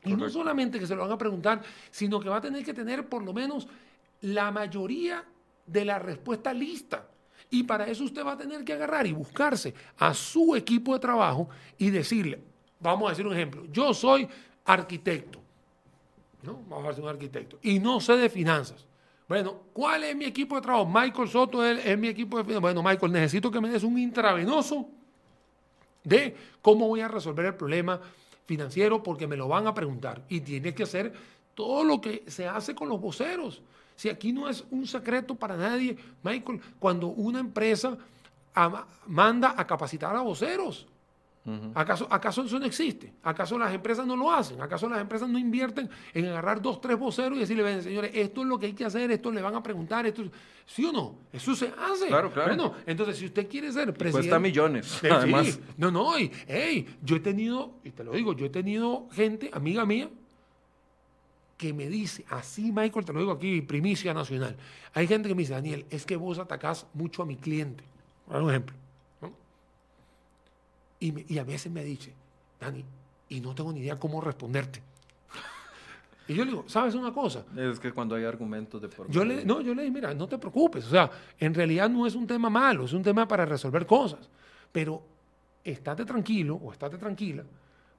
[0.04, 2.74] Y no solamente que se lo van a preguntar, sino que va a tener que
[2.74, 3.66] tener por lo menos
[4.20, 5.24] la mayoría
[5.66, 7.08] de la respuesta lista.
[7.50, 11.00] Y para eso usted va a tener que agarrar y buscarse a su equipo de
[11.00, 11.48] trabajo
[11.78, 12.40] y decirle,
[12.80, 14.28] vamos a decir un ejemplo, yo soy
[14.64, 15.40] arquitecto,
[16.42, 16.60] ¿no?
[16.68, 18.84] Vamos a ser un arquitecto, y no sé de finanzas.
[19.28, 20.86] Bueno, ¿cuál es mi equipo de trabajo?
[20.86, 22.62] Michael Soto es, es mi equipo de finanzas.
[22.62, 24.88] Bueno, Michael, necesito que me des un intravenoso
[26.06, 28.00] de cómo voy a resolver el problema
[28.46, 30.22] financiero porque me lo van a preguntar.
[30.28, 31.12] Y tienes que hacer
[31.54, 33.60] todo lo que se hace con los voceros.
[33.96, 37.98] Si aquí no es un secreto para nadie, Michael, cuando una empresa
[39.06, 40.86] manda a capacitar a voceros,
[41.74, 43.12] ¿Acaso, ¿Acaso eso no existe?
[43.22, 44.60] ¿Acaso las empresas no lo hacen?
[44.60, 48.42] ¿Acaso las empresas no invierten en agarrar dos, tres voceros y decirle, ven, señores, esto
[48.42, 50.24] es lo que hay que hacer, esto le van a preguntar, esto
[50.66, 51.18] ¿Sí o no?
[51.32, 52.08] Eso se hace.
[52.08, 52.48] Claro, claro.
[52.48, 54.28] Bueno, entonces, si usted quiere ser presidente...
[54.28, 55.60] Cuesta millones, además.
[55.76, 59.48] No, no, y, hey, yo he tenido, y te lo digo, yo he tenido gente,
[59.52, 60.10] amiga mía,
[61.56, 64.56] que me dice, así Michael, te lo digo aquí, primicia nacional.
[64.92, 67.84] Hay gente que me dice, Daniel, es que vos atacás mucho a mi cliente.
[68.26, 68.76] Por un ejemplo.
[70.98, 72.12] Y, a veces me dice,
[72.60, 72.84] Dani,
[73.28, 74.82] y no tengo ni idea cómo responderte.
[76.28, 77.44] Y yo le digo, ¿sabes una cosa?
[77.56, 79.12] Es que cuando hay argumentos de forma...
[79.12, 80.84] Yo le, no, yo le digo, mira, no te preocupes.
[80.86, 84.28] O sea, en realidad no es un tema malo, es un tema para resolver cosas.
[84.72, 85.02] Pero
[85.62, 87.44] estate tranquilo o estate tranquila,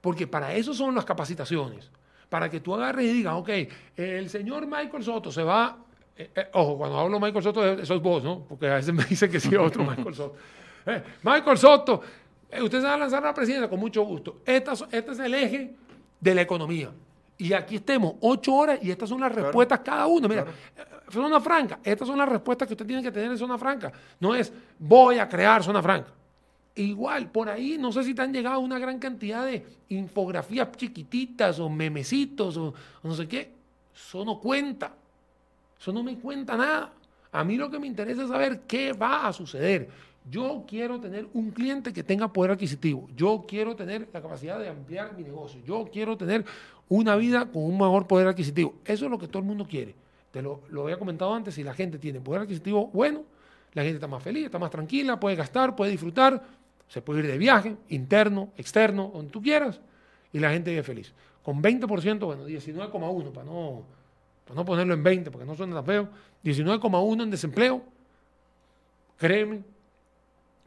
[0.00, 1.90] porque para eso son las capacitaciones.
[2.28, 3.48] Para que tú agarres y digas, ok,
[3.96, 5.78] el señor Michael Soto se va...
[6.14, 8.40] Eh, eh, ojo, cuando hablo Michael Soto, eso es vos, ¿no?
[8.40, 10.36] Porque a veces me dicen que sí, otro Michael Soto.
[10.84, 12.02] Eh, Michael Soto
[12.62, 14.40] usted se va a lanzar a la presidencia con mucho gusto.
[14.44, 15.74] este es el eje
[16.20, 16.90] de la economía.
[17.36, 20.28] Y aquí estemos ocho horas y estas son las respuestas cada uno.
[20.28, 20.44] Mira,
[20.76, 23.92] eh, zona franca, estas son las respuestas que usted tiene que tener en zona franca.
[24.18, 26.12] No es voy a crear zona franca.
[26.74, 31.58] Igual, por ahí, no sé si te han llegado una gran cantidad de infografías chiquititas
[31.60, 33.52] o memecitos o, o no sé qué.
[33.94, 34.92] Eso no cuenta.
[35.80, 36.92] Eso no me cuenta nada.
[37.30, 39.88] A mí lo que me interesa es saber qué va a suceder.
[40.30, 43.08] Yo quiero tener un cliente que tenga poder adquisitivo.
[43.16, 45.60] Yo quiero tener la capacidad de ampliar mi negocio.
[45.64, 46.44] Yo quiero tener
[46.88, 48.74] una vida con un mejor poder adquisitivo.
[48.84, 49.94] Eso es lo que todo el mundo quiere.
[50.30, 51.54] Te lo, lo había comentado antes.
[51.54, 53.24] Si la gente tiene poder adquisitivo bueno,
[53.74, 56.42] la gente está más feliz, está más tranquila, puede gastar, puede disfrutar,
[56.88, 59.80] se puede ir de viaje, interno, externo, donde tú quieras,
[60.32, 61.12] y la gente vive feliz.
[61.42, 63.82] Con 20%, bueno, 19,1 para no,
[64.44, 66.08] para no ponerlo en 20, porque no suena tan feo,
[66.44, 67.82] 19,1 en desempleo,
[69.18, 69.62] créeme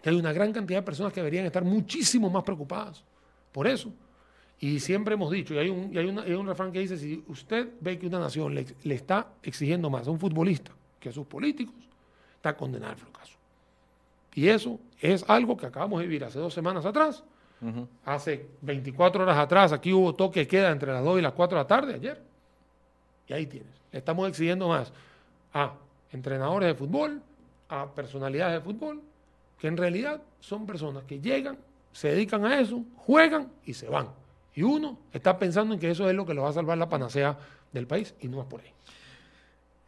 [0.02, 3.04] que hay una gran cantidad de personas que deberían estar muchísimo más preocupadas
[3.52, 3.92] por eso.
[4.60, 6.98] Y siempre hemos dicho, y hay un, y hay, una, hay un refrán que dice,
[6.98, 11.10] si usted ve que una nación le, le, está exigiendo más a un futbolista que
[11.10, 11.74] a sus políticos,
[12.36, 13.38] está condenado al fracaso.
[14.36, 17.24] Y eso es algo que acabamos de vivir hace dos semanas atrás.
[17.60, 17.88] Uh -huh.
[18.06, 21.64] Hace 24 horas atrás, aquí hubo toque queda entre las 2 y las 4 de
[21.64, 22.22] la tarde ayer.
[23.28, 23.72] Y ahí tienes.
[23.92, 24.94] Le estamos exigiendo más
[25.54, 25.74] a
[26.12, 27.22] entrenadores de fútbol,
[27.68, 29.02] a personalidades de fútbol,
[29.62, 31.56] que en realidad son personas que llegan,
[31.92, 34.08] se dedican a eso, juegan y se van.
[34.56, 36.90] Y uno está pensando en que eso es lo que le va a salvar la
[36.90, 37.38] panacea
[37.72, 38.74] del país y no es por ahí.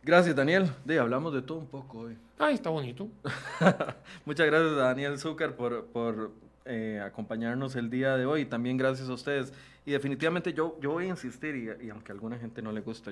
[0.04, 0.70] Gracias, Daniel.
[0.86, 2.16] De, hablamos de todo un poco hoy.
[2.38, 3.08] Ay, está bonito.
[4.26, 6.32] Muchas gracias a Daniel Zúcar por, por
[6.66, 8.46] eh, acompañarnos el día de hoy.
[8.46, 9.54] También gracias a ustedes.
[9.88, 12.82] Y definitivamente yo, yo voy a insistir, y, y aunque a alguna gente no le
[12.82, 13.12] gusta,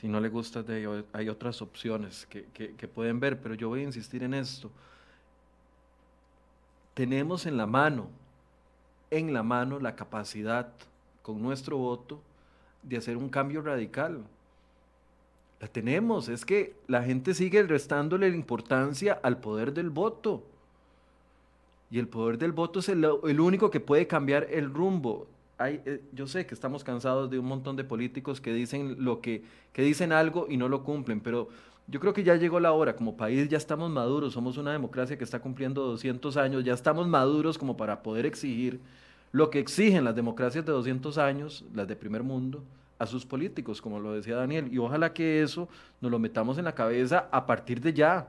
[0.00, 0.64] si no le gusta,
[1.12, 4.70] hay otras opciones que, pueden ver, pero yo voy a insistir en esto.
[6.94, 8.08] Tenemos en la mano
[9.10, 10.68] en la mano la capacidad
[11.22, 12.20] con nuestro voto
[12.82, 14.24] de hacer un cambio radical.
[15.60, 20.42] La tenemos, es que la gente sigue restándole la importancia al poder del voto.
[21.90, 25.26] Y el poder del voto es el único que puede cambiar el rumbo.
[25.58, 29.42] Eh, yo sé que estamos cansados de un montón de políticos que dicen lo que,
[29.72, 31.48] que dicen algo y no lo cumplen, pero
[31.86, 35.16] yo creo que ya llegó la hora, como país ya estamos maduros, somos una democracia
[35.16, 38.80] que está cumpliendo 200 años, ya estamos maduros como para poder exigir
[39.32, 42.62] lo que exigen las democracias de 200 años, las de primer mundo,
[42.98, 45.68] a sus políticos, como lo decía Daniel, y ojalá que eso
[46.00, 48.28] nos lo metamos en la cabeza a partir de ya.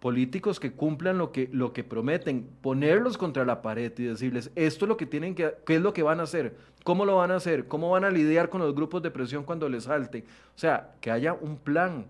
[0.00, 4.84] Políticos que cumplan lo que, lo que prometen, ponerlos contra la pared y decirles, esto
[4.84, 7.30] es lo que tienen que, qué es lo que van a hacer, cómo lo van
[7.30, 10.24] a hacer, cómo van a lidiar con los grupos de presión cuando les salte.
[10.54, 12.04] O sea, que haya un plan,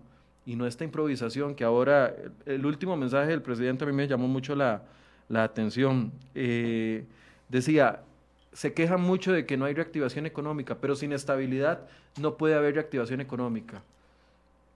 [0.45, 2.13] y no esta improvisación que ahora,
[2.45, 4.83] el último mensaje del presidente a mí me llamó mucho la,
[5.29, 6.11] la atención.
[6.35, 7.05] Eh,
[7.49, 8.01] decía,
[8.53, 11.81] se quejan mucho de que no hay reactivación económica, pero sin estabilidad
[12.19, 13.81] no puede haber reactivación económica.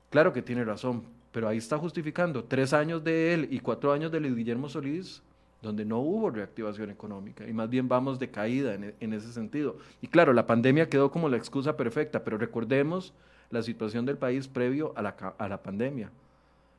[0.09, 4.11] Claro que tiene razón, pero ahí está justificando tres años de él y cuatro años
[4.11, 5.21] de Luis Guillermo Solís,
[5.61, 9.77] donde no hubo reactivación económica y más bien vamos de caída en, en ese sentido.
[10.01, 13.13] Y claro, la pandemia quedó como la excusa perfecta, pero recordemos
[13.51, 16.09] la situación del país previo a la, a la pandemia.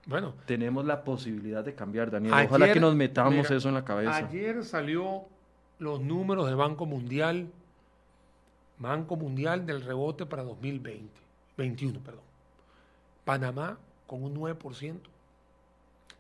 [0.07, 2.34] Bueno, tenemos la posibilidad de cambiar, Daniel.
[2.34, 4.16] Ayer, Ojalá que nos metamos mira, eso en la cabeza.
[4.16, 5.22] Ayer salió
[5.78, 7.48] los números de Banco Mundial,
[8.78, 11.09] Banco Mundial del rebote para 2020,
[11.57, 12.22] 21, perdón.
[13.24, 13.78] Panamá
[14.13, 14.99] con un 9%,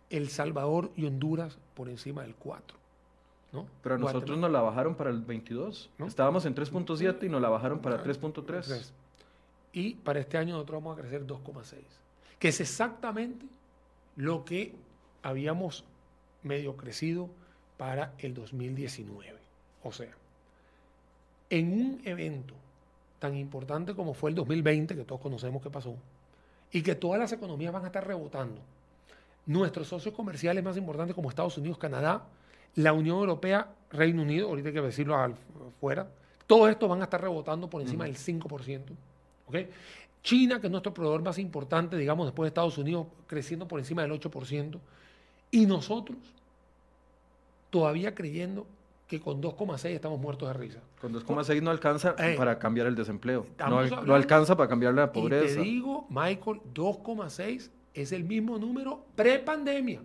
[0.08, 2.60] El Salvador y Honduras por encima del 4%.
[3.52, 3.66] ¿no?
[3.82, 4.40] Pero a nosotros Guatemala.
[4.40, 5.90] nos la bajaron para el 22.
[5.98, 6.06] ¿no?
[6.06, 8.92] Estábamos en 3.7 y nos la bajaron para 3.3.
[9.74, 11.80] Y para este año nosotros vamos a crecer 2,6.
[12.38, 13.44] Que es exactamente
[14.16, 14.74] lo que
[15.22, 15.84] habíamos
[16.42, 17.28] medio crecido
[17.76, 19.38] para el 2019.
[19.82, 20.12] O sea,
[21.50, 22.54] en un evento
[23.18, 25.94] tan importante como fue el 2020, que todos conocemos que pasó,
[26.72, 28.60] y que todas las economías van a estar rebotando,
[29.46, 32.24] nuestros socios comerciales más importantes como Estados Unidos, Canadá,
[32.76, 36.08] la Unión Europea, Reino Unido, ahorita hay que decirlo afuera,
[36.46, 38.12] todos estos van a estar rebotando por encima uh -huh.
[38.12, 38.80] del 5%.
[39.46, 39.68] ¿okay?
[40.22, 44.02] China, que es nuestro proveedor más importante, digamos, después de Estados Unidos, creciendo por encima
[44.02, 44.78] del 8%.
[45.50, 46.18] Y nosotros
[47.70, 48.66] todavía creyendo
[49.12, 50.80] que con 2,6 estamos muertos de risa.
[50.98, 53.46] Con 2,6 no alcanza eh, para cambiar el desempleo.
[53.58, 55.52] No, no, alcanza para cambiar la pobreza.
[55.52, 60.00] Y te digo, Michael, 2,6 es el mismo número pre-pandemia.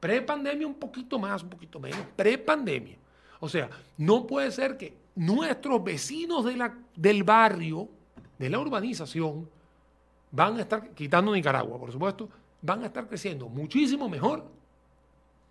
[0.00, 2.00] Pre-pandemia un poquito más, un poquito menos.
[2.16, 2.96] Pre-pandemia.
[3.38, 7.88] O sea, no puede ser que nuestros vecinos de la, del barrio,
[8.36, 9.48] de la urbanización,
[10.32, 12.28] van a estar, quitando Nicaragua, por supuesto,
[12.62, 14.58] van a estar creciendo muchísimo mejor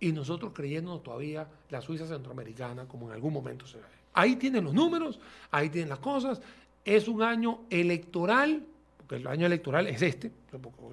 [0.00, 3.84] y nosotros creyéndonos todavía la Suiza centroamericana como en algún momento se ve.
[4.14, 5.20] Ahí tienen los números,
[5.50, 6.40] ahí tienen las cosas.
[6.84, 8.64] Es un año electoral,
[8.96, 10.32] porque el año electoral es este,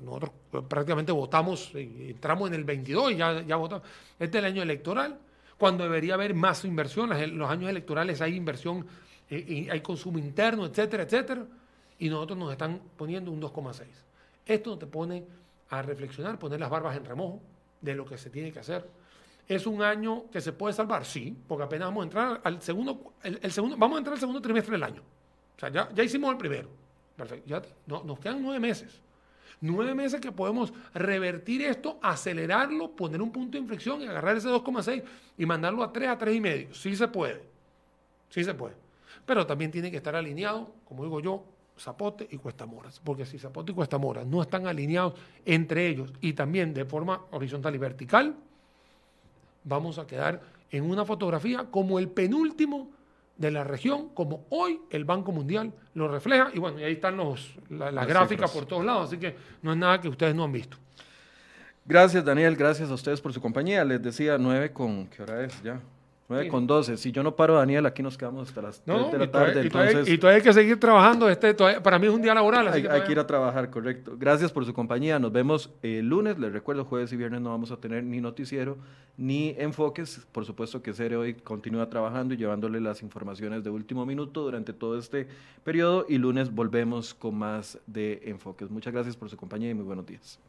[0.04, 0.32] nosotros
[0.68, 3.88] prácticamente votamos, entramos en el 22 y ya, ya votamos.
[4.20, 5.18] Este es el año electoral,
[5.58, 8.86] cuando debería haber más inversión, los años electorales hay inversión,
[9.30, 11.46] hay consumo interno, etcétera, etcétera,
[11.98, 13.86] y nosotros nos están poniendo un 2,6.
[14.46, 15.24] Esto te pone
[15.70, 17.42] a reflexionar, poner las barbas en remojo
[17.82, 18.88] de lo que se tiene que hacer.
[19.48, 21.06] ¿Es un año que se puede salvar?
[21.06, 24.42] Sí, porque apenas vamos a entrar al segundo, el, segundo vamos a entrar al segundo
[24.42, 25.02] trimestre del año.
[25.56, 26.70] O sea, ya, ya hicimos el primero.
[27.16, 27.48] Perfecto.
[27.48, 29.02] Ya no, nos quedan nueve meses.
[29.60, 34.50] Nueve meses que podemos revertir esto, acelerarlo, poner un punto de inflexión y agarrar ese
[34.50, 35.04] 2,6
[35.38, 36.74] y mandarlo a 3, a 3,5.
[36.74, 37.42] Sí se puede.
[38.30, 38.76] Sí se puede.
[39.26, 41.44] Pero también tiene que estar alineado, como digo yo,
[41.80, 43.02] Zapote y Cuesta Moras.
[43.04, 45.14] Porque si Zapote y Cuesta Moras no están alineados
[45.46, 48.36] entre ellos y también de forma horizontal y vertical,
[49.64, 50.42] vamos a quedar
[50.72, 52.90] en una fotografía como el penúltimo
[53.38, 56.50] de la región, como hoy el Banco Mundial lo refleja.
[56.54, 59.78] Y bueno, y ahí están los, las gráficas por todos lados, así que no es
[59.78, 60.78] nada que ustedes no han visto.
[61.86, 62.56] Gracias, Daniel.
[62.58, 63.86] Gracias a ustedes por su compañía.
[63.86, 65.08] Les decía nueve con.
[65.08, 65.80] ¿Qué hora es ya?
[66.30, 66.98] 9 con 12.
[66.98, 69.66] Si yo no paro, Daniel, aquí nos quedamos hasta las 3 de la tarde.
[69.66, 69.70] y,
[70.18, 71.30] todavía, hay que seguir trabajando.
[71.30, 72.68] Este, para mí es un día laboral.
[72.68, 74.16] hay, que, ir a trabajar, correcto.
[74.18, 75.20] Gracias por su compañía.
[75.20, 76.38] Nos vemos el lunes.
[76.38, 78.78] Les recuerdo, jueves y viernes no vamos a tener ni noticiero
[79.16, 80.28] ni enfoques.
[80.34, 84.74] Por supuesto que Cere hoy continúa trabajando y llevándole las informaciones de último minuto durante
[84.74, 85.30] todo este
[85.64, 86.06] periodo.
[86.10, 88.70] Y lunes volvemos con más de enfoques.
[88.70, 90.40] Muchas gracias por su compañía y muy buenos días.